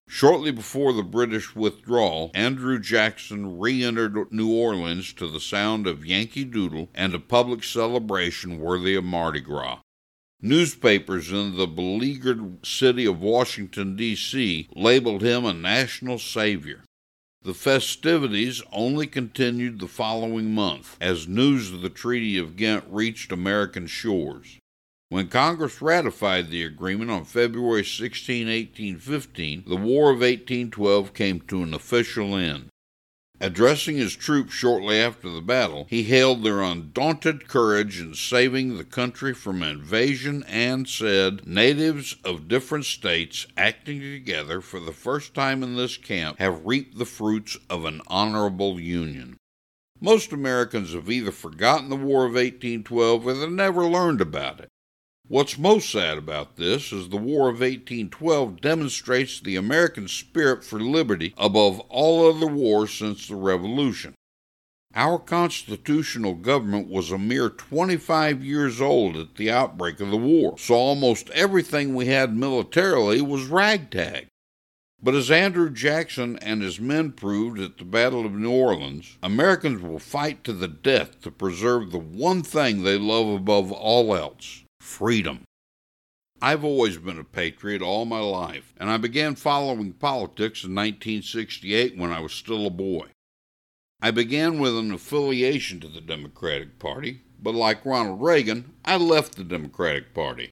Shortly 0.07 0.51
before 0.51 0.93
the 0.93 1.03
British 1.03 1.53
withdrawal, 1.53 2.31
Andrew 2.33 2.79
Jackson 2.79 3.59
re 3.59 3.83
entered 3.83 4.31
New 4.31 4.53
Orleans 4.53 5.11
to 5.13 5.27
the 5.27 5.41
sound 5.41 5.87
of 5.87 6.05
Yankee 6.05 6.45
Doodle 6.45 6.87
and 6.95 7.13
a 7.13 7.19
public 7.19 7.65
celebration 7.65 8.57
worthy 8.57 8.95
of 8.95 9.03
Mardi 9.03 9.41
Gras. 9.41 9.79
Newspapers 10.41 11.31
in 11.31 11.57
the 11.57 11.67
beleaguered 11.67 12.65
city 12.65 13.05
of 13.05 13.19
Washington, 13.19 13.95
D.C., 13.95 14.69
labeled 14.75 15.21
him 15.21 15.43
a 15.43 15.53
national 15.53 16.19
savior. 16.19 16.84
The 17.45 17.53
festivities 17.53 18.63
only 18.71 19.05
continued 19.05 19.77
the 19.77 19.87
following 19.87 20.55
month 20.55 20.97
as 20.99 21.27
news 21.27 21.71
of 21.71 21.83
the 21.83 21.91
Treaty 21.91 22.39
of 22.39 22.55
Ghent 22.55 22.85
reached 22.89 23.31
American 23.31 23.85
shores. 23.85 24.57
When 25.09 25.27
Congress 25.27 25.79
ratified 25.79 26.49
the 26.49 26.63
agreement 26.63 27.11
on 27.11 27.23
February 27.23 27.85
16, 27.85 28.47
1815, 28.47 29.65
the 29.67 29.75
War 29.75 30.09
of 30.09 30.21
1812 30.21 31.13
came 31.13 31.39
to 31.41 31.61
an 31.61 31.75
official 31.75 32.35
end. 32.35 32.69
Addressing 33.45 33.97
his 33.97 34.15
troops 34.15 34.53
shortly 34.53 34.97
after 34.97 35.29
the 35.29 35.39
battle, 35.39 35.85
he 35.87 36.01
hailed 36.01 36.41
their 36.41 36.63
undaunted 36.63 37.47
courage 37.47 37.99
in 37.99 38.15
saving 38.15 38.75
the 38.75 38.83
country 38.83 39.35
from 39.35 39.61
invasion 39.61 40.43
and 40.47 40.89
said, 40.89 41.45
Natives 41.45 42.15
of 42.23 42.47
different 42.47 42.85
states 42.85 43.45
acting 43.55 43.99
together 43.99 44.61
for 44.61 44.79
the 44.79 44.91
first 44.91 45.35
time 45.35 45.61
in 45.61 45.75
this 45.75 45.95
camp 45.95 46.39
have 46.39 46.65
reaped 46.65 46.97
the 46.97 47.05
fruits 47.05 47.55
of 47.69 47.85
an 47.85 48.01
honorable 48.07 48.79
union. 48.79 49.37
Most 50.01 50.33
Americans 50.33 50.93
have 50.93 51.11
either 51.11 51.31
forgotten 51.31 51.89
the 51.89 51.95
War 51.95 52.25
of 52.25 52.33
1812 52.33 53.27
or 53.27 53.33
they 53.35 53.47
never 53.47 53.85
learned 53.85 54.21
about 54.21 54.59
it. 54.59 54.69
What's 55.27 55.57
most 55.57 55.89
sad 55.89 56.19
about 56.19 56.55
this 56.55 56.93
is 56.93 57.09
the 57.09 57.17
War 57.17 57.49
of 57.49 57.55
1812 57.55 58.61
demonstrates 58.61 59.39
the 59.39 59.55
American 59.55 60.07
spirit 60.07 60.63
for 60.63 60.79
liberty 60.79 61.33
above 61.35 61.79
all 61.89 62.29
other 62.29 62.45
wars 62.45 62.93
since 62.93 63.27
the 63.27 63.35
Revolution. 63.35 64.13
Our 64.93 65.17
constitutional 65.17 66.35
government 66.35 66.89
was 66.89 67.09
a 67.09 67.17
mere 67.17 67.49
25 67.49 68.45
years 68.45 68.79
old 68.79 69.17
at 69.17 69.33
the 69.33 69.49
outbreak 69.49 69.99
of 69.99 70.11
the 70.11 70.17
war, 70.17 70.59
so 70.59 70.75
almost 70.75 71.31
everything 71.31 71.95
we 71.95 72.05
had 72.05 72.37
militarily 72.37 73.19
was 73.19 73.47
ragtag. 73.47 74.27
But 75.01 75.15
as 75.15 75.31
Andrew 75.31 75.71
Jackson 75.71 76.37
and 76.37 76.61
his 76.61 76.79
men 76.79 77.13
proved 77.13 77.59
at 77.59 77.79
the 77.79 77.83
Battle 77.83 78.27
of 78.27 78.33
New 78.33 78.51
Orleans, 78.51 79.17
Americans 79.23 79.81
will 79.81 79.97
fight 79.97 80.43
to 80.43 80.53
the 80.53 80.67
death 80.67 81.19
to 81.21 81.31
preserve 81.31 81.89
the 81.89 81.97
one 81.97 82.43
thing 82.43 82.83
they 82.83 82.99
love 82.99 83.27
above 83.27 83.71
all 83.71 84.15
else 84.15 84.61
freedom. 84.85 85.43
I've 86.41 86.63
always 86.63 86.97
been 86.97 87.17
a 87.17 87.23
patriot 87.23 87.81
all 87.81 88.05
my 88.05 88.19
life, 88.19 88.73
and 88.77 88.89
I 88.89 88.97
began 88.97 89.35
following 89.35 89.93
politics 89.93 90.63
in 90.63 90.75
1968 90.75 91.97
when 91.97 92.11
I 92.11 92.19
was 92.19 92.33
still 92.33 92.67
a 92.67 92.69
boy. 92.69 93.07
I 94.01 94.11
began 94.11 94.59
with 94.59 94.77
an 94.77 94.91
affiliation 94.91 95.79
to 95.79 95.87
the 95.87 96.01
Democratic 96.01 96.77
Party, 96.77 97.23
but 97.41 97.55
like 97.55 97.85
Ronald 97.85 98.21
Reagan, 98.21 98.73
I 98.83 98.97
left 98.97 99.35
the 99.35 99.43
Democratic 99.43 100.13
Party. 100.13 100.51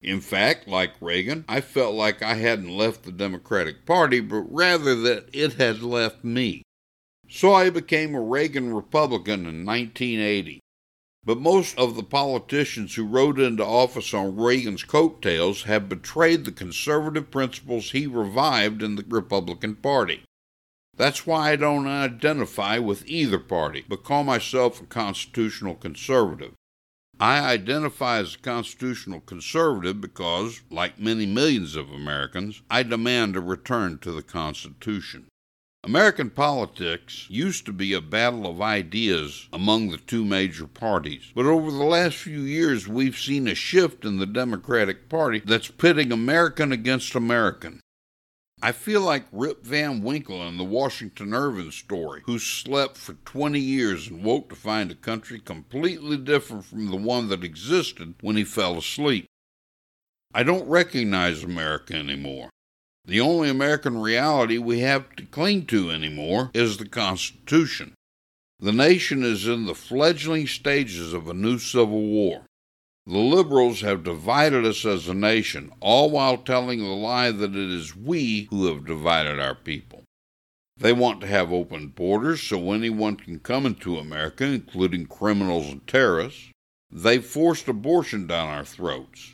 In 0.00 0.20
fact, 0.20 0.66
like 0.66 0.94
Reagan, 1.00 1.44
I 1.46 1.60
felt 1.60 1.94
like 1.94 2.22
I 2.22 2.34
hadn't 2.34 2.76
left 2.76 3.02
the 3.02 3.12
Democratic 3.12 3.84
Party, 3.84 4.20
but 4.20 4.42
rather 4.50 4.94
that 4.94 5.28
it 5.32 5.54
had 5.54 5.82
left 5.82 6.24
me. 6.24 6.62
So 7.28 7.52
I 7.52 7.70
became 7.70 8.14
a 8.14 8.20
Reagan 8.20 8.72
Republican 8.72 9.46
in 9.46 9.66
1980. 9.66 10.61
But 11.24 11.38
most 11.38 11.78
of 11.78 11.94
the 11.94 12.02
politicians 12.02 12.96
who 12.96 13.06
rode 13.06 13.38
into 13.38 13.64
office 13.64 14.12
on 14.12 14.36
Reagan's 14.36 14.82
coattails 14.82 15.62
have 15.64 15.88
betrayed 15.88 16.44
the 16.44 16.50
conservative 16.50 17.30
principles 17.30 17.92
he 17.92 18.08
revived 18.08 18.82
in 18.82 18.96
the 18.96 19.04
Republican 19.08 19.76
Party. 19.76 20.24
That's 20.96 21.26
why 21.26 21.52
I 21.52 21.56
don't 21.56 21.86
identify 21.86 22.78
with 22.78 23.06
either 23.06 23.38
party, 23.38 23.84
but 23.88 24.04
call 24.04 24.24
myself 24.24 24.80
a 24.80 24.86
constitutional 24.86 25.76
conservative. 25.76 26.54
I 27.20 27.38
identify 27.38 28.18
as 28.18 28.34
a 28.34 28.38
constitutional 28.38 29.20
conservative 29.20 30.00
because, 30.00 30.62
like 30.70 30.98
many 30.98 31.24
millions 31.24 31.76
of 31.76 31.92
Americans, 31.92 32.62
I 32.68 32.82
demand 32.82 33.36
a 33.36 33.40
return 33.40 33.98
to 33.98 34.10
the 34.10 34.22
Constitution. 34.22 35.28
American 35.84 36.30
politics 36.30 37.26
used 37.28 37.66
to 37.66 37.72
be 37.72 37.92
a 37.92 38.00
battle 38.00 38.46
of 38.46 38.62
ideas 38.62 39.48
among 39.52 39.90
the 39.90 39.96
two 39.96 40.24
major 40.24 40.68
parties, 40.68 41.32
but 41.34 41.44
over 41.44 41.72
the 41.72 41.82
last 41.82 42.14
few 42.14 42.38
years 42.38 42.86
we've 42.86 43.18
seen 43.18 43.48
a 43.48 43.54
shift 43.56 44.04
in 44.04 44.18
the 44.18 44.26
Democratic 44.26 45.08
Party 45.08 45.40
that's 45.44 45.72
pitting 45.72 46.12
American 46.12 46.70
against 46.70 47.16
American. 47.16 47.80
I 48.62 48.70
feel 48.70 49.00
like 49.00 49.24
Rip 49.32 49.64
Van 49.64 50.04
Winkle 50.04 50.46
in 50.46 50.56
the 50.56 50.62
Washington 50.62 51.34
Irving 51.34 51.72
story, 51.72 52.22
who 52.26 52.38
slept 52.38 52.96
for 52.96 53.14
20 53.14 53.58
years 53.58 54.06
and 54.06 54.22
woke 54.22 54.50
to 54.50 54.54
find 54.54 54.88
a 54.92 54.94
country 54.94 55.40
completely 55.40 56.16
different 56.16 56.64
from 56.64 56.92
the 56.92 56.96
one 56.96 57.28
that 57.30 57.42
existed 57.42 58.14
when 58.20 58.36
he 58.36 58.44
fell 58.44 58.78
asleep. 58.78 59.26
I 60.32 60.44
don't 60.44 60.68
recognize 60.68 61.42
America 61.42 61.94
anymore. 61.94 62.51
The 63.04 63.20
only 63.20 63.48
American 63.48 63.98
reality 63.98 64.58
we 64.58 64.80
have 64.80 65.16
to 65.16 65.24
cling 65.24 65.66
to 65.66 65.90
anymore 65.90 66.50
is 66.54 66.76
the 66.76 66.88
Constitution. 66.88 67.94
The 68.60 68.72
nation 68.72 69.24
is 69.24 69.48
in 69.48 69.66
the 69.66 69.74
fledgling 69.74 70.46
stages 70.46 71.12
of 71.12 71.26
a 71.26 71.34
new 71.34 71.58
civil 71.58 72.02
war. 72.02 72.46
The 73.04 73.18
liberals 73.18 73.80
have 73.80 74.04
divided 74.04 74.64
us 74.64 74.84
as 74.84 75.08
a 75.08 75.14
nation, 75.14 75.72
all 75.80 76.10
while 76.10 76.38
telling 76.38 76.78
the 76.78 76.84
lie 76.84 77.32
that 77.32 77.56
it 77.56 77.70
is 77.70 77.96
we 77.96 78.46
who 78.50 78.66
have 78.66 78.86
divided 78.86 79.40
our 79.40 79.56
people. 79.56 80.04
They 80.76 80.92
want 80.92 81.20
to 81.22 81.26
have 81.26 81.52
open 81.52 81.88
borders 81.88 82.40
so 82.40 82.70
anyone 82.70 83.16
can 83.16 83.40
come 83.40 83.66
into 83.66 83.98
America, 83.98 84.44
including 84.44 85.06
criminals 85.06 85.66
and 85.66 85.84
terrorists. 85.88 86.50
They've 86.90 87.24
forced 87.24 87.66
abortion 87.66 88.28
down 88.28 88.48
our 88.48 88.64
throats. 88.64 89.32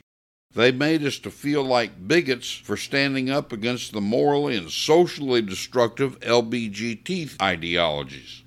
They 0.53 0.73
made 0.73 1.05
us 1.05 1.19
to 1.21 1.31
feel 1.31 1.63
like 1.63 2.09
bigots 2.09 2.51
for 2.51 2.77
standing 2.77 3.31
up 3.31 3.53
against 3.53 3.93
the 3.93 4.01
morally 4.01 4.57
and 4.57 4.71
socially 4.71 5.43
destructive 5.43 6.19
LBGT 6.21 7.41
ideologies. 7.41 8.43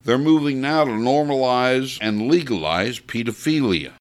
They're 0.00 0.18
moving 0.18 0.60
now 0.60 0.84
to 0.84 0.90
normalize 0.90 1.98
and 2.00 2.28
legalize 2.28 2.98
pedophilia. 2.98 3.92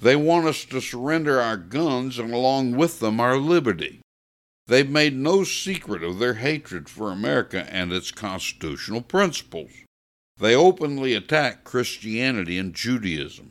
They 0.00 0.16
want 0.16 0.46
us 0.46 0.64
to 0.64 0.80
surrender 0.80 1.40
our 1.40 1.58
guns 1.58 2.18
and 2.18 2.32
along 2.32 2.72
with 2.76 3.00
them 3.00 3.20
our 3.20 3.36
liberty. 3.36 4.00
They've 4.66 4.88
made 4.88 5.14
no 5.14 5.44
secret 5.44 6.02
of 6.02 6.18
their 6.18 6.34
hatred 6.34 6.88
for 6.88 7.10
America 7.10 7.66
and 7.70 7.92
its 7.92 8.10
constitutional 8.10 9.02
principles. 9.02 9.70
They 10.38 10.54
openly 10.54 11.14
attack 11.14 11.64
Christianity 11.64 12.56
and 12.56 12.74
Judaism. 12.74 13.50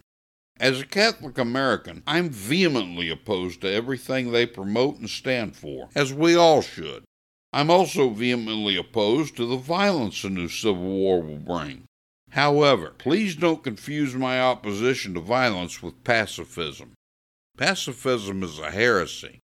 As 0.60 0.82
a 0.82 0.86
Catholic 0.86 1.38
American, 1.38 2.04
I'm 2.06 2.30
vehemently 2.30 3.10
opposed 3.10 3.62
to 3.62 3.72
everything 3.72 4.32
they 4.32 4.46
promote 4.46 4.98
and 4.98 5.10
stand 5.10 5.56
for, 5.56 5.88
as 5.96 6.14
we 6.14 6.36
all 6.36 6.62
should. 6.62 7.06
I'm 7.54 7.72
also 7.72 8.10
vehemently 8.10 8.76
opposed 8.76 9.38
to 9.38 9.46
the 9.46 9.56
violence 9.56 10.22
a 10.26 10.30
new 10.30 10.50
civil 10.50 10.84
war 10.84 11.22
will 11.22 11.38
bring. 11.38 11.86
However, 12.32 12.94
please 12.98 13.38
don't 13.38 13.64
confuse 13.64 14.16
my 14.16 14.42
opposition 14.42 15.14
to 15.14 15.22
violence 15.22 15.82
with 15.82 16.04
pacifism. 16.04 16.92
Pacifism 17.58 18.44
is 18.44 18.60
a 18.60 18.72
heresy. 18.72 19.40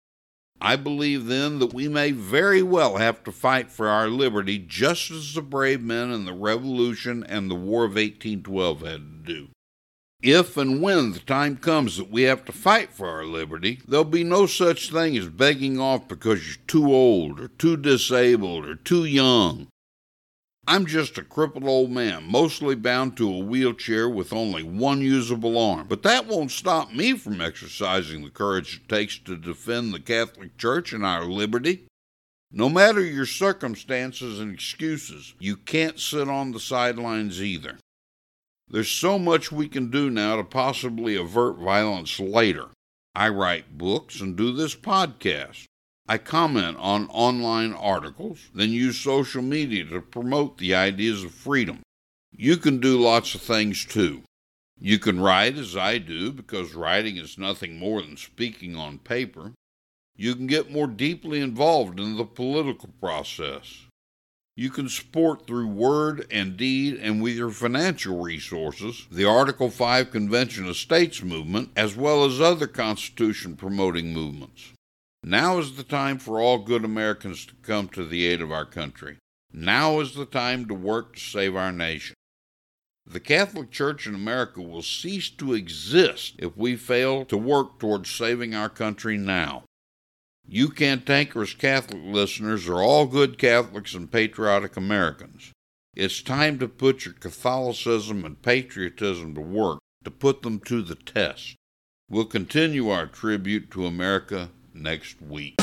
I 0.60 0.76
believe 0.76 1.26
then 1.26 1.58
that 1.58 1.74
we 1.74 1.88
may 1.88 2.12
very 2.12 2.62
well 2.62 2.98
have 2.98 3.24
to 3.24 3.32
fight 3.32 3.72
for 3.72 3.88
our 3.88 4.08
liberty 4.08 4.58
just 4.58 5.10
as 5.10 5.34
the 5.34 5.42
brave 5.42 5.80
men 5.80 6.12
in 6.12 6.24
the 6.24 6.34
Revolution 6.34 7.24
and 7.24 7.50
the 7.50 7.56
War 7.56 7.84
of 7.84 7.96
1812 7.96 8.80
had 8.82 9.00
to 9.00 9.34
do. 9.34 9.48
If 10.22 10.58
and 10.58 10.82
when 10.82 11.12
the 11.12 11.20
time 11.20 11.56
comes 11.56 11.96
that 11.96 12.10
we 12.10 12.22
have 12.22 12.44
to 12.44 12.52
fight 12.52 12.92
for 12.92 13.08
our 13.08 13.24
liberty, 13.24 13.80
there'll 13.88 14.04
be 14.04 14.22
no 14.22 14.44
such 14.44 14.90
thing 14.90 15.16
as 15.16 15.28
begging 15.28 15.80
off 15.80 16.08
because 16.08 16.46
you're 16.46 16.66
too 16.66 16.92
old 16.92 17.40
or 17.40 17.48
too 17.48 17.78
disabled 17.78 18.66
or 18.66 18.74
too 18.74 19.06
young. 19.06 19.68
I'm 20.66 20.84
just 20.84 21.16
a 21.16 21.24
crippled 21.24 21.64
old 21.64 21.90
man, 21.90 22.30
mostly 22.30 22.74
bound 22.74 23.16
to 23.16 23.32
a 23.32 23.38
wheelchair 23.38 24.10
with 24.10 24.30
only 24.32 24.62
one 24.62 25.00
usable 25.00 25.58
arm. 25.58 25.86
But 25.88 26.02
that 26.02 26.26
won't 26.26 26.50
stop 26.50 26.92
me 26.92 27.14
from 27.14 27.40
exercising 27.40 28.22
the 28.22 28.30
courage 28.30 28.76
it 28.76 28.88
takes 28.90 29.18
to 29.20 29.38
defend 29.38 29.94
the 29.94 30.00
Catholic 30.00 30.58
Church 30.58 30.92
and 30.92 31.04
our 31.04 31.24
liberty. 31.24 31.86
No 32.52 32.68
matter 32.68 33.00
your 33.00 33.26
circumstances 33.26 34.38
and 34.38 34.52
excuses, 34.52 35.34
you 35.38 35.56
can't 35.56 35.98
sit 35.98 36.28
on 36.28 36.52
the 36.52 36.60
sidelines 36.60 37.42
either. 37.42 37.78
There's 38.70 38.90
so 38.90 39.18
much 39.18 39.50
we 39.50 39.68
can 39.68 39.90
do 39.90 40.10
now 40.10 40.36
to 40.36 40.44
possibly 40.44 41.16
avert 41.16 41.58
violence 41.58 42.20
later. 42.20 42.68
I 43.16 43.28
write 43.28 43.76
books 43.76 44.20
and 44.20 44.36
do 44.36 44.52
this 44.52 44.76
podcast. 44.76 45.64
I 46.06 46.18
comment 46.18 46.76
on 46.78 47.08
online 47.08 47.72
articles, 47.72 48.48
then 48.54 48.70
use 48.70 48.98
social 48.98 49.42
media 49.42 49.84
to 49.86 50.00
promote 50.00 50.58
the 50.58 50.74
ideas 50.74 51.24
of 51.24 51.32
freedom. 51.32 51.80
You 52.30 52.56
can 52.56 52.78
do 52.80 52.98
lots 53.00 53.34
of 53.34 53.42
things 53.42 53.84
too. 53.84 54.22
You 54.78 55.00
can 55.00 55.20
write 55.20 55.56
as 55.56 55.76
I 55.76 55.98
do 55.98 56.32
because 56.32 56.74
writing 56.74 57.16
is 57.16 57.36
nothing 57.36 57.76
more 57.76 58.02
than 58.02 58.16
speaking 58.16 58.76
on 58.76 58.98
paper. 58.98 59.52
You 60.16 60.36
can 60.36 60.46
get 60.46 60.70
more 60.70 60.86
deeply 60.86 61.40
involved 61.40 61.98
in 61.98 62.16
the 62.16 62.24
political 62.24 62.90
process. 63.00 63.86
You 64.60 64.68
can 64.68 64.90
support 64.90 65.46
through 65.46 65.68
word 65.68 66.26
and 66.30 66.54
deed 66.54 66.96
and 67.00 67.22
with 67.22 67.34
your 67.34 67.48
financial 67.48 68.20
resources 68.20 69.06
the 69.10 69.24
Article 69.24 69.70
5 69.70 70.10
Convention 70.10 70.68
of 70.68 70.76
States 70.76 71.22
movement 71.22 71.70
as 71.74 71.96
well 71.96 72.26
as 72.26 72.42
other 72.42 72.66
Constitution 72.66 73.56
promoting 73.56 74.12
movements. 74.12 74.74
Now 75.24 75.56
is 75.56 75.76
the 75.76 75.82
time 75.82 76.18
for 76.18 76.42
all 76.42 76.58
good 76.58 76.84
Americans 76.84 77.46
to 77.46 77.54
come 77.62 77.88
to 77.88 78.04
the 78.04 78.26
aid 78.26 78.42
of 78.42 78.52
our 78.52 78.66
country. 78.66 79.16
Now 79.50 79.98
is 79.98 80.12
the 80.12 80.26
time 80.26 80.68
to 80.68 80.74
work 80.74 81.14
to 81.14 81.20
save 81.20 81.56
our 81.56 81.72
nation. 81.72 82.14
The 83.06 83.18
Catholic 83.18 83.70
Church 83.70 84.06
in 84.06 84.14
America 84.14 84.60
will 84.60 84.82
cease 84.82 85.30
to 85.30 85.54
exist 85.54 86.34
if 86.36 86.54
we 86.54 86.76
fail 86.76 87.24
to 87.24 87.38
work 87.38 87.78
towards 87.78 88.10
saving 88.10 88.54
our 88.54 88.68
country 88.68 89.16
now. 89.16 89.64
You 90.52 90.70
cantankerous 90.70 91.54
Catholic 91.54 92.02
listeners 92.04 92.68
are 92.68 92.82
all 92.82 93.06
good 93.06 93.38
Catholics 93.38 93.94
and 93.94 94.10
patriotic 94.10 94.76
Americans. 94.76 95.52
It's 95.94 96.22
time 96.22 96.58
to 96.58 96.66
put 96.66 97.04
your 97.04 97.14
Catholicism 97.14 98.24
and 98.24 98.42
patriotism 98.42 99.36
to 99.36 99.40
work, 99.40 99.78
to 100.02 100.10
put 100.10 100.42
them 100.42 100.58
to 100.66 100.82
the 100.82 100.96
test. 100.96 101.54
We'll 102.08 102.24
continue 102.24 102.88
our 102.88 103.06
tribute 103.06 103.70
to 103.70 103.86
America 103.86 104.48
next 104.74 105.22
week. 105.22 105.54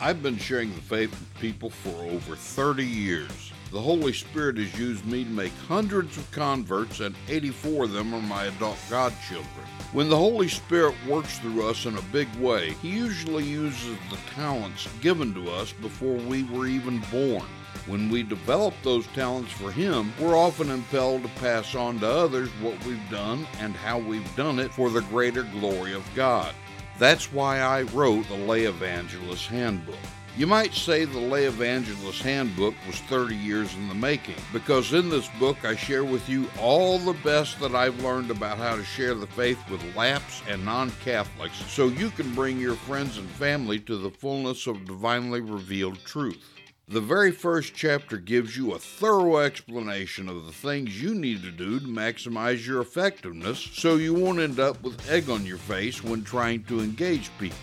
I've 0.00 0.22
been 0.22 0.38
sharing 0.38 0.72
the 0.72 0.82
faith 0.82 1.10
with 1.10 1.40
people 1.40 1.70
for 1.70 2.00
over 2.04 2.36
30 2.36 2.86
years. 2.86 3.53
The 3.74 3.80
Holy 3.80 4.12
Spirit 4.12 4.56
has 4.58 4.78
used 4.78 5.04
me 5.04 5.24
to 5.24 5.30
make 5.30 5.52
hundreds 5.66 6.16
of 6.16 6.30
converts, 6.30 7.00
and 7.00 7.16
84 7.28 7.86
of 7.86 7.90
them 7.90 8.14
are 8.14 8.22
my 8.22 8.44
adult 8.44 8.78
godchildren. 8.88 9.66
When 9.90 10.08
the 10.08 10.16
Holy 10.16 10.46
Spirit 10.46 10.94
works 11.08 11.40
through 11.40 11.68
us 11.68 11.84
in 11.84 11.98
a 11.98 12.12
big 12.12 12.32
way, 12.36 12.74
He 12.74 12.90
usually 12.90 13.42
uses 13.42 13.98
the 14.10 14.18
talents 14.32 14.88
given 15.00 15.34
to 15.34 15.50
us 15.50 15.72
before 15.72 16.14
we 16.14 16.44
were 16.44 16.68
even 16.68 17.00
born. 17.10 17.48
When 17.88 18.10
we 18.10 18.22
develop 18.22 18.74
those 18.84 19.08
talents 19.08 19.50
for 19.50 19.72
Him, 19.72 20.12
we're 20.20 20.38
often 20.38 20.70
impelled 20.70 21.22
to 21.24 21.40
pass 21.40 21.74
on 21.74 21.98
to 21.98 22.08
others 22.08 22.50
what 22.60 22.80
we've 22.86 23.10
done 23.10 23.44
and 23.58 23.74
how 23.74 23.98
we've 23.98 24.36
done 24.36 24.60
it 24.60 24.72
for 24.72 24.88
the 24.88 25.02
greater 25.02 25.42
glory 25.42 25.94
of 25.94 26.08
God. 26.14 26.54
That's 27.00 27.32
why 27.32 27.58
I 27.58 27.82
wrote 27.82 28.28
the 28.28 28.36
Lay 28.36 28.66
Evangelist 28.66 29.48
Handbook. 29.48 29.96
You 30.36 30.48
might 30.48 30.74
say 30.74 31.04
the 31.04 31.20
Lay 31.20 31.44
Evangelist 31.44 32.20
Handbook 32.22 32.74
was 32.88 32.98
30 33.02 33.36
years 33.36 33.72
in 33.76 33.86
the 33.86 33.94
making, 33.94 34.34
because 34.52 34.92
in 34.92 35.08
this 35.08 35.28
book 35.38 35.64
I 35.64 35.76
share 35.76 36.04
with 36.04 36.28
you 36.28 36.50
all 36.58 36.98
the 36.98 37.16
best 37.22 37.60
that 37.60 37.76
I've 37.76 38.02
learned 38.02 38.32
about 38.32 38.58
how 38.58 38.74
to 38.74 38.82
share 38.82 39.14
the 39.14 39.28
faith 39.28 39.60
with 39.70 39.94
laps 39.94 40.42
and 40.48 40.64
non 40.64 40.90
Catholics 41.04 41.62
so 41.68 41.86
you 41.86 42.10
can 42.10 42.34
bring 42.34 42.58
your 42.58 42.74
friends 42.74 43.16
and 43.16 43.28
family 43.30 43.78
to 43.80 43.96
the 43.96 44.10
fullness 44.10 44.66
of 44.66 44.86
divinely 44.86 45.40
revealed 45.40 46.04
truth. 46.04 46.50
The 46.88 47.00
very 47.00 47.30
first 47.30 47.72
chapter 47.72 48.16
gives 48.16 48.56
you 48.56 48.72
a 48.72 48.78
thorough 48.80 49.36
explanation 49.36 50.28
of 50.28 50.46
the 50.46 50.52
things 50.52 51.00
you 51.00 51.14
need 51.14 51.44
to 51.44 51.52
do 51.52 51.78
to 51.78 51.86
maximize 51.86 52.66
your 52.66 52.80
effectiveness 52.80 53.60
so 53.72 53.94
you 53.94 54.14
won't 54.14 54.40
end 54.40 54.58
up 54.58 54.82
with 54.82 55.08
egg 55.08 55.30
on 55.30 55.46
your 55.46 55.58
face 55.58 56.02
when 56.02 56.24
trying 56.24 56.64
to 56.64 56.80
engage 56.80 57.30
people. 57.38 57.56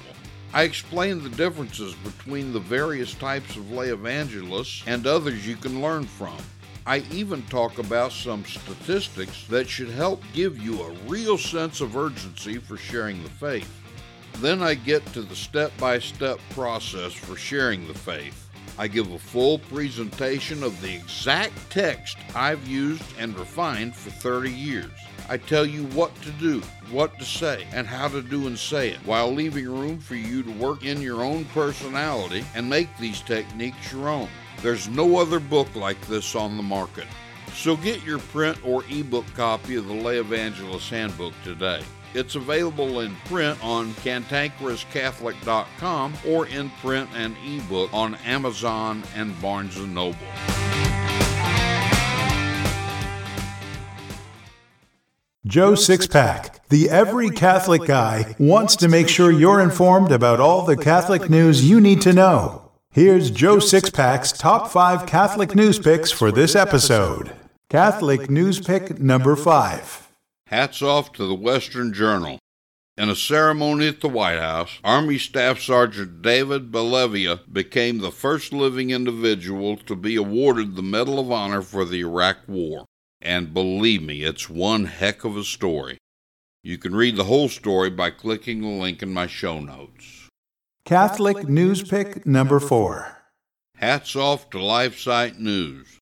I 0.53 0.63
explain 0.63 1.23
the 1.23 1.29
differences 1.29 1.95
between 1.95 2.51
the 2.51 2.59
various 2.59 3.13
types 3.13 3.55
of 3.55 3.71
lay 3.71 3.87
evangelists 3.87 4.83
and 4.85 5.07
others 5.07 5.47
you 5.47 5.55
can 5.55 5.81
learn 5.81 6.03
from. 6.03 6.37
I 6.85 7.03
even 7.11 7.41
talk 7.43 7.77
about 7.77 8.11
some 8.11 8.43
statistics 8.43 9.45
that 9.45 9.69
should 9.69 9.89
help 9.89 10.21
give 10.33 10.57
you 10.57 10.81
a 10.81 10.91
real 11.07 11.37
sense 11.37 11.79
of 11.79 11.95
urgency 11.95 12.57
for 12.57 12.75
sharing 12.75 13.23
the 13.23 13.29
faith. 13.29 13.71
Then 14.39 14.61
I 14.61 14.73
get 14.73 15.05
to 15.13 15.21
the 15.21 15.35
step 15.37 15.71
by 15.77 15.99
step 15.99 16.39
process 16.49 17.13
for 17.13 17.37
sharing 17.37 17.87
the 17.87 17.93
faith. 17.93 18.49
I 18.81 18.87
give 18.87 19.11
a 19.11 19.19
full 19.19 19.59
presentation 19.59 20.63
of 20.63 20.81
the 20.81 20.95
exact 20.95 21.53
text 21.69 22.17
I've 22.33 22.67
used 22.67 23.03
and 23.19 23.37
refined 23.37 23.95
for 23.95 24.09
30 24.09 24.49
years. 24.49 24.89
I 25.29 25.37
tell 25.37 25.67
you 25.67 25.85
what 25.89 26.19
to 26.23 26.31
do, 26.31 26.61
what 26.89 27.19
to 27.19 27.23
say, 27.23 27.67
and 27.73 27.85
how 27.85 28.07
to 28.07 28.23
do 28.23 28.47
and 28.47 28.57
say 28.57 28.89
it, 28.89 28.97
while 29.05 29.31
leaving 29.31 29.65
room 29.65 29.99
for 29.99 30.15
you 30.15 30.41
to 30.41 30.51
work 30.53 30.83
in 30.83 30.99
your 30.99 31.21
own 31.21 31.45
personality 31.53 32.43
and 32.55 32.67
make 32.67 32.89
these 32.97 33.21
techniques 33.21 33.91
your 33.91 34.09
own. 34.09 34.29
There's 34.63 34.89
no 34.89 35.17
other 35.17 35.39
book 35.39 35.75
like 35.75 36.01
this 36.07 36.33
on 36.33 36.57
the 36.57 36.63
market. 36.63 37.05
So 37.53 37.77
get 37.77 38.03
your 38.03 38.17
print 38.17 38.57
or 38.65 38.83
ebook 38.89 39.31
copy 39.35 39.75
of 39.75 39.85
the 39.87 39.93
Lay 39.93 40.17
Evangelist 40.17 40.89
Handbook 40.89 41.35
today. 41.43 41.83
It's 42.13 42.35
available 42.35 42.99
in 42.99 43.15
print 43.25 43.57
on 43.63 43.93
cantankerouscatholic.com 43.93 46.13
or 46.27 46.45
in 46.47 46.69
print 46.81 47.09
and 47.13 47.37
ebook 47.45 47.93
on 47.93 48.15
Amazon 48.15 49.03
and 49.15 49.41
Barnes 49.41 49.77
& 49.77 49.87
Noble. 49.87 50.17
Joe 55.45 55.71
Sixpack, 55.71 56.59
the 56.69 56.89
every 56.89 57.29
Catholic 57.31 57.85
guy, 57.85 58.35
wants 58.37 58.75
to 58.75 58.87
make 58.87 59.09
sure 59.09 59.31
you're 59.31 59.59
informed 59.59 60.11
about 60.11 60.39
all 60.39 60.63
the 60.65 60.77
Catholic 60.77 61.31
news 61.31 61.67
you 61.67 61.81
need 61.81 61.99
to 62.01 62.13
know. 62.13 62.69
Here's 62.91 63.31
Joe 63.31 63.57
Sixpack's 63.57 64.33
top 64.33 64.69
five 64.69 65.07
Catholic 65.07 65.55
news 65.55 65.79
picks 65.79 66.11
for 66.11 66.31
this 66.31 66.55
episode. 66.55 67.31
Catholic 67.69 68.29
news 68.29 68.59
pick 68.59 68.99
number 68.99 69.35
five. 69.35 70.10
Hats 70.51 70.81
off 70.81 71.13
to 71.13 71.25
the 71.25 71.33
Western 71.33 71.93
Journal. 71.93 72.37
In 72.97 73.07
a 73.07 73.15
ceremony 73.15 73.87
at 73.87 74.01
the 74.01 74.09
White 74.09 74.37
House, 74.37 74.79
Army 74.83 75.17
Staff 75.17 75.61
Sergeant 75.61 76.21
David 76.21 76.73
Bellavia 76.73 77.39
became 77.49 77.99
the 77.99 78.11
first 78.11 78.51
living 78.51 78.89
individual 78.89 79.77
to 79.77 79.95
be 79.95 80.17
awarded 80.17 80.75
the 80.75 80.83
Medal 80.83 81.19
of 81.19 81.31
Honor 81.31 81.61
for 81.61 81.85
the 81.85 82.01
Iraq 82.01 82.39
War. 82.49 82.83
And 83.21 83.53
believe 83.53 84.03
me, 84.03 84.23
it's 84.23 84.49
one 84.49 84.85
heck 84.85 85.23
of 85.23 85.37
a 85.37 85.45
story. 85.45 85.97
You 86.63 86.77
can 86.77 86.93
read 86.93 87.15
the 87.15 87.23
whole 87.23 87.47
story 87.47 87.89
by 87.89 88.09
clicking 88.09 88.59
the 88.59 88.67
link 88.67 89.01
in 89.01 89.13
my 89.13 89.27
show 89.27 89.61
notes. 89.61 90.27
Catholic 90.83 91.47
news 91.47 91.81
pick 91.81 92.25
number 92.25 92.59
four. 92.59 93.23
Hats 93.77 94.17
off 94.17 94.49
to 94.49 94.57
LifeSite 94.57 95.39
News. 95.39 96.00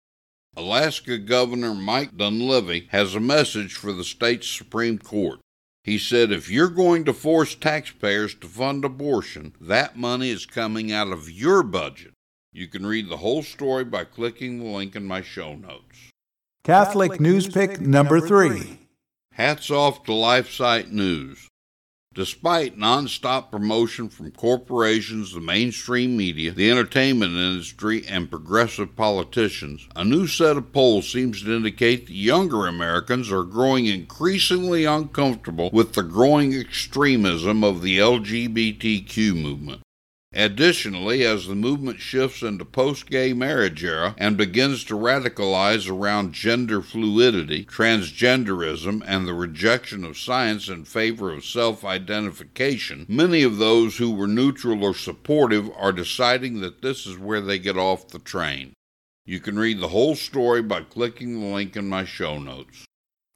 Alaska 0.59 1.17
Governor 1.17 1.73
Mike 1.73 2.17
Dunleavy 2.17 2.89
has 2.91 3.15
a 3.15 3.21
message 3.21 3.75
for 3.75 3.93
the 3.93 4.03
state's 4.03 4.49
Supreme 4.49 4.97
Court. 4.97 5.39
He 5.85 5.97
said 5.97 6.33
if 6.33 6.51
you're 6.51 6.67
going 6.67 7.05
to 7.05 7.13
force 7.13 7.55
taxpayers 7.55 8.35
to 8.35 8.47
fund 8.47 8.83
abortion, 8.83 9.55
that 9.61 9.95
money 9.95 10.29
is 10.29 10.45
coming 10.45 10.91
out 10.91 11.13
of 11.13 11.31
your 11.31 11.63
budget. 11.63 12.11
You 12.51 12.67
can 12.67 12.85
read 12.85 13.07
the 13.07 13.17
whole 13.17 13.41
story 13.41 13.85
by 13.85 14.03
clicking 14.03 14.59
the 14.59 14.65
link 14.65 14.97
in 14.97 15.05
my 15.05 15.21
show 15.21 15.55
notes. 15.55 16.11
Catholic 16.65 17.21
news 17.21 17.47
pick 17.47 17.79
number 17.79 18.19
three. 18.19 18.79
Hats 19.31 19.71
off 19.71 20.03
to 20.03 20.11
LifeSite 20.11 20.91
News. 20.91 21.47
Despite 22.15 22.75
nonstop 22.75 23.51
promotion 23.51 24.09
from 24.09 24.31
corporations, 24.31 25.31
the 25.31 25.39
mainstream 25.39 26.17
media, 26.17 26.51
the 26.51 26.71
entertainment 26.71 27.33
industry, 27.33 28.03
and 28.07 28.31
progressive 28.31 28.95
politicians, 28.95 29.87
a 29.95 30.03
new 30.03 30.25
set 30.25 30.57
of 30.57 30.73
polls 30.73 31.07
seems 31.07 31.43
to 31.43 31.55
indicate 31.55 32.07
that 32.07 32.13
younger 32.13 32.65
Americans 32.65 33.31
are 33.31 33.43
growing 33.43 33.85
increasingly 33.85 34.85
uncomfortable 34.85 35.69
with 35.71 35.93
the 35.93 36.01
growing 36.01 36.55
extremism 36.55 37.63
of 37.63 37.83
the 37.83 37.99
LGBTQ 37.99 39.35
movement. 39.35 39.83
Additionally, 40.31 41.25
as 41.25 41.47
the 41.47 41.55
movement 41.55 41.99
shifts 41.99 42.43
into 42.43 42.63
post 42.63 43.09
gay 43.09 43.33
marriage 43.33 43.83
era 43.83 44.13
and 44.15 44.37
begins 44.37 44.83
to 44.83 44.93
radicalize 44.93 45.89
around 45.89 46.33
gender 46.33 46.83
fluidity, 46.83 47.65
transgenderism, 47.65 49.01
and 49.07 49.27
the 49.27 49.33
rejection 49.33 50.03
of 50.03 50.19
science 50.19 50.69
in 50.69 50.85
favor 50.85 51.33
of 51.33 51.43
self 51.43 51.83
identification, 51.83 53.07
many 53.09 53.41
of 53.41 53.57
those 53.57 53.97
who 53.97 54.11
were 54.11 54.27
neutral 54.27 54.83
or 54.83 54.93
supportive 54.93 55.71
are 55.75 55.91
deciding 55.91 56.61
that 56.61 56.83
this 56.83 57.07
is 57.07 57.17
where 57.17 57.41
they 57.41 57.57
get 57.57 57.77
off 57.77 58.09
the 58.09 58.19
train. 58.19 58.73
You 59.25 59.39
can 59.39 59.57
read 59.57 59.79
the 59.79 59.87
whole 59.87 60.15
story 60.15 60.61
by 60.61 60.81
clicking 60.81 61.39
the 61.39 61.47
link 61.47 61.75
in 61.75 61.89
my 61.89 62.05
show 62.05 62.37
notes. 62.37 62.85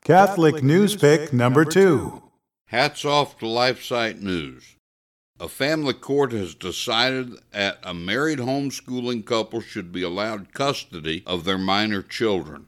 Catholic 0.04 0.62
news 0.62 0.96
pick 0.96 1.34
number 1.34 1.66
two. 1.66 2.22
Hats 2.68 3.04
off 3.04 3.40
to 3.40 3.46
LifeSite 3.46 4.22
News. 4.22 4.76
A 5.40 5.50
family 5.50 5.94
court 5.94 6.32
has 6.32 6.54
decided 6.54 7.34
that 7.52 7.80
a 7.84 7.94
married 7.94 8.40
homeschooling 8.40 9.26
couple 9.26 9.62
should 9.62 9.92
be 9.92 10.04
allowed 10.04 10.54
custody 10.54 11.24
of 11.26 11.44
their 11.44 11.58
minor 11.58 12.02
children. 12.02 12.68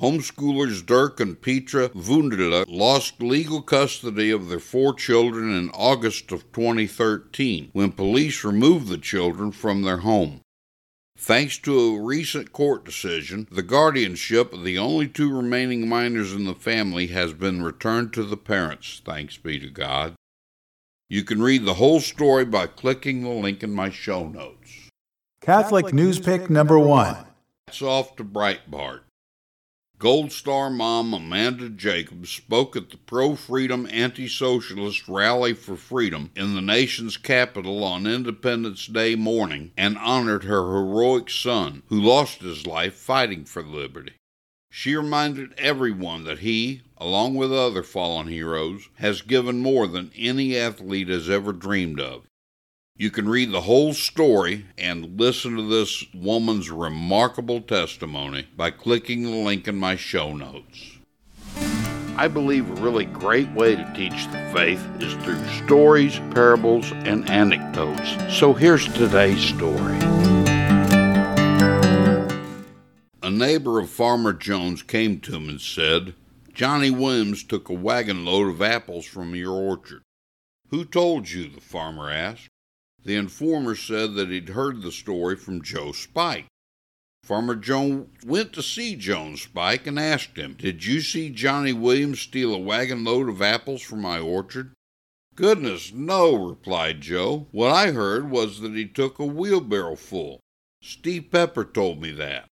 Homeschoolers 0.00 0.84
Dirk 0.84 1.20
and 1.20 1.40
Petra 1.40 1.88
Wunderlich 1.90 2.64
lost 2.68 3.22
legal 3.22 3.62
custody 3.62 4.30
of 4.30 4.48
their 4.48 4.58
four 4.58 4.92
children 4.94 5.50
in 5.50 5.70
August 5.70 6.32
of 6.32 6.50
2013 6.52 7.70
when 7.72 7.92
police 7.92 8.42
removed 8.44 8.88
the 8.88 8.98
children 8.98 9.52
from 9.52 9.82
their 9.82 9.98
home. 9.98 10.40
Thanks 11.16 11.58
to 11.58 11.78
a 11.78 12.00
recent 12.00 12.52
court 12.52 12.84
decision, 12.84 13.46
the 13.52 13.62
guardianship 13.62 14.52
of 14.52 14.64
the 14.64 14.78
only 14.78 15.06
two 15.06 15.34
remaining 15.34 15.88
minors 15.88 16.32
in 16.32 16.44
the 16.44 16.56
family 16.56 17.06
has 17.08 17.32
been 17.32 17.62
returned 17.62 18.12
to 18.14 18.24
the 18.24 18.36
parents, 18.36 19.00
thanks 19.04 19.36
be 19.36 19.60
to 19.60 19.70
God. 19.70 20.14
You 21.14 21.22
can 21.22 21.40
read 21.40 21.64
the 21.64 21.74
whole 21.74 22.00
story 22.00 22.44
by 22.44 22.66
clicking 22.66 23.22
the 23.22 23.28
link 23.28 23.62
in 23.62 23.70
my 23.70 23.88
show 23.88 24.26
notes. 24.26 24.90
Catholic 25.40 25.94
news 25.94 26.18
pick 26.18 26.50
number 26.50 26.76
one. 26.76 27.14
Hats 27.68 27.82
off 27.82 28.16
to 28.16 28.24
Breitbart. 28.24 29.02
Gold 29.96 30.32
Star 30.32 30.70
mom 30.70 31.14
Amanda 31.14 31.68
Jacobs 31.68 32.30
spoke 32.30 32.74
at 32.74 32.90
the 32.90 32.96
pro 32.96 33.36
freedom 33.36 33.86
anti 33.92 34.26
socialist 34.26 35.06
Rally 35.06 35.52
for 35.52 35.76
Freedom 35.76 36.32
in 36.34 36.56
the 36.56 36.60
nation's 36.60 37.16
capital 37.16 37.84
on 37.84 38.08
Independence 38.08 38.88
Day 38.88 39.14
morning 39.14 39.70
and 39.76 39.96
honored 39.98 40.42
her 40.42 40.62
heroic 40.62 41.30
son, 41.30 41.84
who 41.90 42.00
lost 42.00 42.40
his 42.40 42.66
life 42.66 42.94
fighting 42.94 43.44
for 43.44 43.62
liberty. 43.62 44.14
She 44.76 44.96
reminded 44.96 45.54
everyone 45.56 46.24
that 46.24 46.40
he, 46.40 46.82
along 46.98 47.36
with 47.36 47.52
other 47.52 47.84
fallen 47.84 48.26
heroes, 48.26 48.88
has 48.96 49.22
given 49.22 49.60
more 49.60 49.86
than 49.86 50.10
any 50.16 50.56
athlete 50.56 51.06
has 51.06 51.30
ever 51.30 51.52
dreamed 51.52 52.00
of. 52.00 52.24
You 52.96 53.12
can 53.12 53.28
read 53.28 53.52
the 53.52 53.60
whole 53.60 53.94
story 53.94 54.66
and 54.76 55.16
listen 55.16 55.54
to 55.54 55.62
this 55.62 56.04
woman's 56.12 56.72
remarkable 56.72 57.60
testimony 57.60 58.48
by 58.56 58.72
clicking 58.72 59.22
the 59.22 59.30
link 59.30 59.68
in 59.68 59.76
my 59.76 59.94
show 59.94 60.34
notes. 60.34 60.96
I 62.16 62.26
believe 62.26 62.68
a 62.68 62.82
really 62.82 63.04
great 63.04 63.52
way 63.52 63.76
to 63.76 63.92
teach 63.94 64.26
the 64.32 64.50
faith 64.52 64.84
is 64.98 65.14
through 65.22 65.46
stories, 65.64 66.18
parables, 66.32 66.90
and 66.90 67.30
anecdotes. 67.30 68.36
So 68.36 68.52
here's 68.52 68.92
today's 68.92 69.40
story. 69.40 70.33
A 73.24 73.30
neighbor 73.30 73.80
of 73.80 73.88
Farmer 73.88 74.34
Jones 74.34 74.82
came 74.82 75.18
to 75.20 75.34
him 75.34 75.48
and 75.48 75.58
said, 75.58 76.12
Johnny 76.52 76.90
Williams 76.90 77.42
took 77.42 77.70
a 77.70 77.72
wagon 77.72 78.26
load 78.26 78.50
of 78.50 78.60
apples 78.60 79.06
from 79.06 79.34
your 79.34 79.54
orchard. 79.54 80.02
Who 80.68 80.84
told 80.84 81.30
you? 81.30 81.48
the 81.48 81.62
farmer 81.62 82.10
asked. 82.10 82.50
The 83.02 83.14
informer 83.14 83.76
said 83.76 84.12
that 84.16 84.28
he'd 84.28 84.50
heard 84.50 84.82
the 84.82 84.92
story 84.92 85.36
from 85.36 85.62
Joe 85.62 85.92
Spike. 85.92 86.48
Farmer 87.22 87.54
Jones 87.56 88.08
went 88.26 88.52
to 88.52 88.62
see 88.62 88.94
Jones 88.94 89.40
Spike 89.40 89.86
and 89.86 89.98
asked 89.98 90.36
him, 90.36 90.52
Did 90.52 90.84
you 90.84 91.00
see 91.00 91.30
Johnny 91.30 91.72
Williams 91.72 92.20
steal 92.20 92.52
a 92.54 92.58
wagon 92.58 93.04
load 93.04 93.30
of 93.30 93.40
apples 93.40 93.80
from 93.80 94.02
my 94.02 94.18
orchard? 94.18 94.74
Goodness, 95.34 95.94
no, 95.94 96.34
replied 96.34 97.00
Joe. 97.00 97.46
What 97.52 97.70
I 97.70 97.92
heard 97.92 98.28
was 98.28 98.60
that 98.60 98.74
he 98.74 98.86
took 98.86 99.18
a 99.18 99.24
wheelbarrow 99.24 99.96
full. 99.96 100.40
Steve 100.82 101.30
Pepper 101.30 101.64
told 101.64 102.02
me 102.02 102.12
that. 102.12 102.50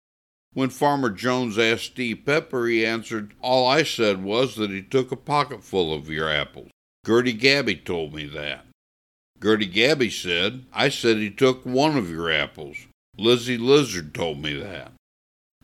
When 0.54 0.70
Farmer 0.70 1.10
Jones 1.10 1.58
asked 1.58 1.86
Steve 1.86 2.24
Pepper, 2.26 2.68
he 2.68 2.86
answered, 2.86 3.34
All 3.42 3.66
I 3.66 3.84
said 3.84 4.22
was 4.22 4.56
that 4.58 4.70
he 4.70 4.82
took 4.82 5.12
a 5.12 5.16
pocketful 5.16 5.94
of 5.94 6.10
your 6.10 6.30
apples. 6.30 6.70
Gertie 7.06 7.34
Gabby 7.34 7.78
told 7.78 8.14
me 8.14 8.26
that. 8.28 8.66
Gertie 9.42 9.66
Gabby 9.66 10.10
said, 10.10 10.66
I 10.74 10.90
said 10.90 11.18
he 11.18 11.32
took 11.32 11.66
one 11.66 11.98
of 11.98 12.10
your 12.10 12.30
apples. 12.30 12.78
Lizzie 13.18 13.58
Lizard 13.58 14.14
told 14.14 14.42
me 14.42 14.54
that. 14.56 14.92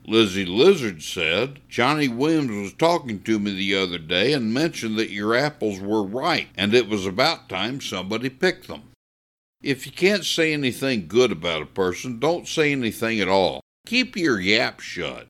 Lizzie 0.05 0.45
Lizard 0.45 1.03
said, 1.03 1.59
Johnny 1.67 2.07
Williams 2.07 2.51
was 2.51 2.73
talking 2.73 3.21
to 3.23 3.39
me 3.39 3.53
the 3.53 3.75
other 3.75 3.97
day 3.97 4.31
and 4.31 4.53
mentioned 4.53 4.97
that 4.97 5.11
your 5.11 5.35
apples 5.35 5.81
were 5.81 6.01
ripe 6.01 6.47
and 6.55 6.73
it 6.73 6.87
was 6.87 7.05
about 7.05 7.49
time 7.49 7.81
somebody 7.81 8.29
picked 8.29 8.69
them. 8.69 8.83
If 9.61 9.85
you 9.85 9.91
can't 9.91 10.23
say 10.23 10.53
anything 10.53 11.07
good 11.07 11.31
about 11.31 11.61
a 11.61 11.65
person, 11.65 12.19
don't 12.19 12.47
say 12.47 12.71
anything 12.71 13.19
at 13.19 13.27
all. 13.27 13.59
Keep 13.87 14.17
your 14.17 14.37
yap 14.37 14.81
shut. 14.81 15.27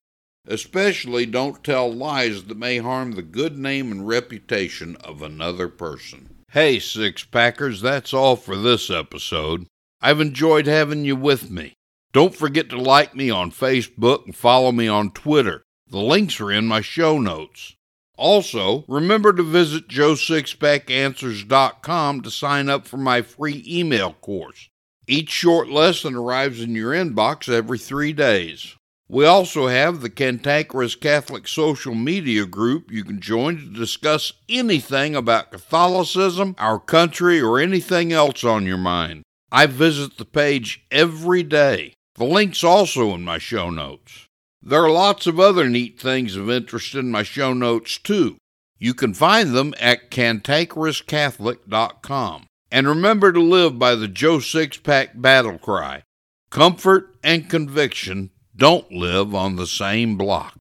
Especially 0.48 1.28
don't 1.28 1.64
tell 1.64 1.94
lies 1.94 2.46
that 2.46 2.58
may 2.58 2.80
harm 2.80 3.12
the 3.12 3.22
good 3.22 3.56
name 3.56 3.92
and 3.92 4.08
reputation 4.08 4.96
of 4.96 5.22
another 5.22 5.68
person. 5.68 6.44
Hey, 6.50 6.80
Six 6.80 7.24
Packers, 7.24 7.82
that's 7.82 8.16
all 8.16 8.36
for 8.36 8.56
this 8.56 8.90
episode. 8.90 9.68
I've 10.02 10.20
enjoyed 10.20 10.66
having 10.66 11.06
you 11.06 11.16
with 11.16 11.52
me. 11.52 11.74
Don't 12.14 12.36
forget 12.36 12.68
to 12.72 12.82
like 12.82 13.14
me 13.14 13.30
on 13.30 13.52
Facebook 13.52 14.26
and 14.26 14.36
follow 14.36 14.72
me 14.72 14.88
on 14.88 15.12
Twitter. 15.12 15.62
The 15.88 16.00
links 16.00 16.42
are 16.42 16.52
in 16.52 16.66
my 16.66 16.82
show 16.82 17.20
notes. 17.20 17.76
Also, 18.18 18.86
remember 18.88 19.34
to 19.34 19.44
visit 19.44 19.88
joesixpackanswers.com 19.88 22.22
to 22.22 22.32
sign 22.32 22.70
up 22.70 22.88
for 22.88 22.98
my 22.98 23.22
free 23.22 23.64
email 23.68 24.14
course. 24.14 24.68
Each 25.10 25.30
short 25.30 25.70
lesson 25.70 26.16
arrives 26.16 26.60
in 26.60 26.76
your 26.76 26.92
inbox 26.92 27.48
every 27.48 27.78
three 27.78 28.12
days. 28.12 28.76
We 29.08 29.24
also 29.24 29.68
have 29.68 30.02
the 30.02 30.10
Cantankerous 30.10 30.96
Catholic 30.96 31.48
social 31.48 31.96
media 31.96 32.46
group 32.46 32.92
you 32.92 33.06
can 33.06 33.22
join 33.22 33.56
to 33.56 33.70
discuss 33.70 34.34
anything 34.50 35.16
about 35.16 35.52
Catholicism, 35.52 36.56
our 36.58 36.78
country, 36.78 37.40
or 37.40 37.58
anything 37.58 38.12
else 38.12 38.44
on 38.44 38.66
your 38.66 38.78
mind. 38.78 39.24
I 39.50 39.68
visit 39.68 40.18
the 40.18 40.26
page 40.26 40.86
every 40.92 41.42
day. 41.42 41.94
The 42.16 42.26
link's 42.26 42.66
also 42.66 43.16
in 43.16 43.24
my 43.24 43.38
show 43.38 43.70
notes. 43.70 44.28
There 44.62 44.84
are 44.84 44.92
lots 44.92 45.26
of 45.26 45.40
other 45.40 45.70
neat 45.70 45.98
things 45.98 46.36
of 46.36 46.50
interest 46.50 46.96
in 46.96 47.12
my 47.12 47.24
show 47.24 47.54
notes, 47.54 47.98
too. 47.98 48.36
You 48.78 48.94
can 48.94 49.14
find 49.14 49.56
them 49.56 49.74
at 49.80 50.12
cantankerouscatholic.com. 50.12 52.47
And 52.72 52.88
remember 52.88 53.32
to 53.32 53.40
live 53.40 53.80
by 53.80 53.96
the 53.96 54.08
Joe 54.08 54.38
Sixpack 54.38 55.22
battle 55.22 55.58
cry 55.58 56.04
comfort 56.50 57.16
and 57.24 57.50
conviction 57.50 58.32
don't 58.56 58.92
live 58.92 59.36
on 59.36 59.56
the 59.56 59.68
same 59.68 60.18
block. 60.18 60.58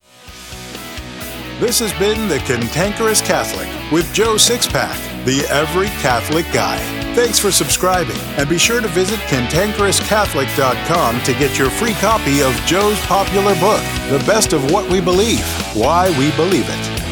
This 1.59 1.78
has 1.78 1.92
been 1.94 2.28
The 2.28 2.38
Cantankerous 2.40 3.22
Catholic 3.22 3.66
with 3.90 4.12
Joe 4.12 4.34
Sixpack, 4.34 5.24
the 5.24 5.46
every 5.48 5.86
Catholic 6.02 6.44
guy. 6.52 6.76
Thanks 7.14 7.38
for 7.38 7.50
subscribing, 7.50 8.18
and 8.36 8.46
be 8.46 8.59
sure 8.59 8.82
to 8.82 8.88
visit 8.88 9.18
cantankerouscatholic.com 9.20 11.22
to 11.22 11.32
get 11.32 11.59
your 11.59 11.70
free 11.70 11.94
copy 11.94 12.42
of 12.42 12.52
Joe's 12.66 13.00
popular 13.07 13.54
book, 13.54 13.80
The 14.11 14.22
Best 14.26 14.52
of 14.52 14.70
What 14.70 14.90
We 14.90 15.00
Believe 15.00 15.46
Why 15.74 16.11
We 16.18 16.30
Believe 16.36 16.66
It. 16.68 17.05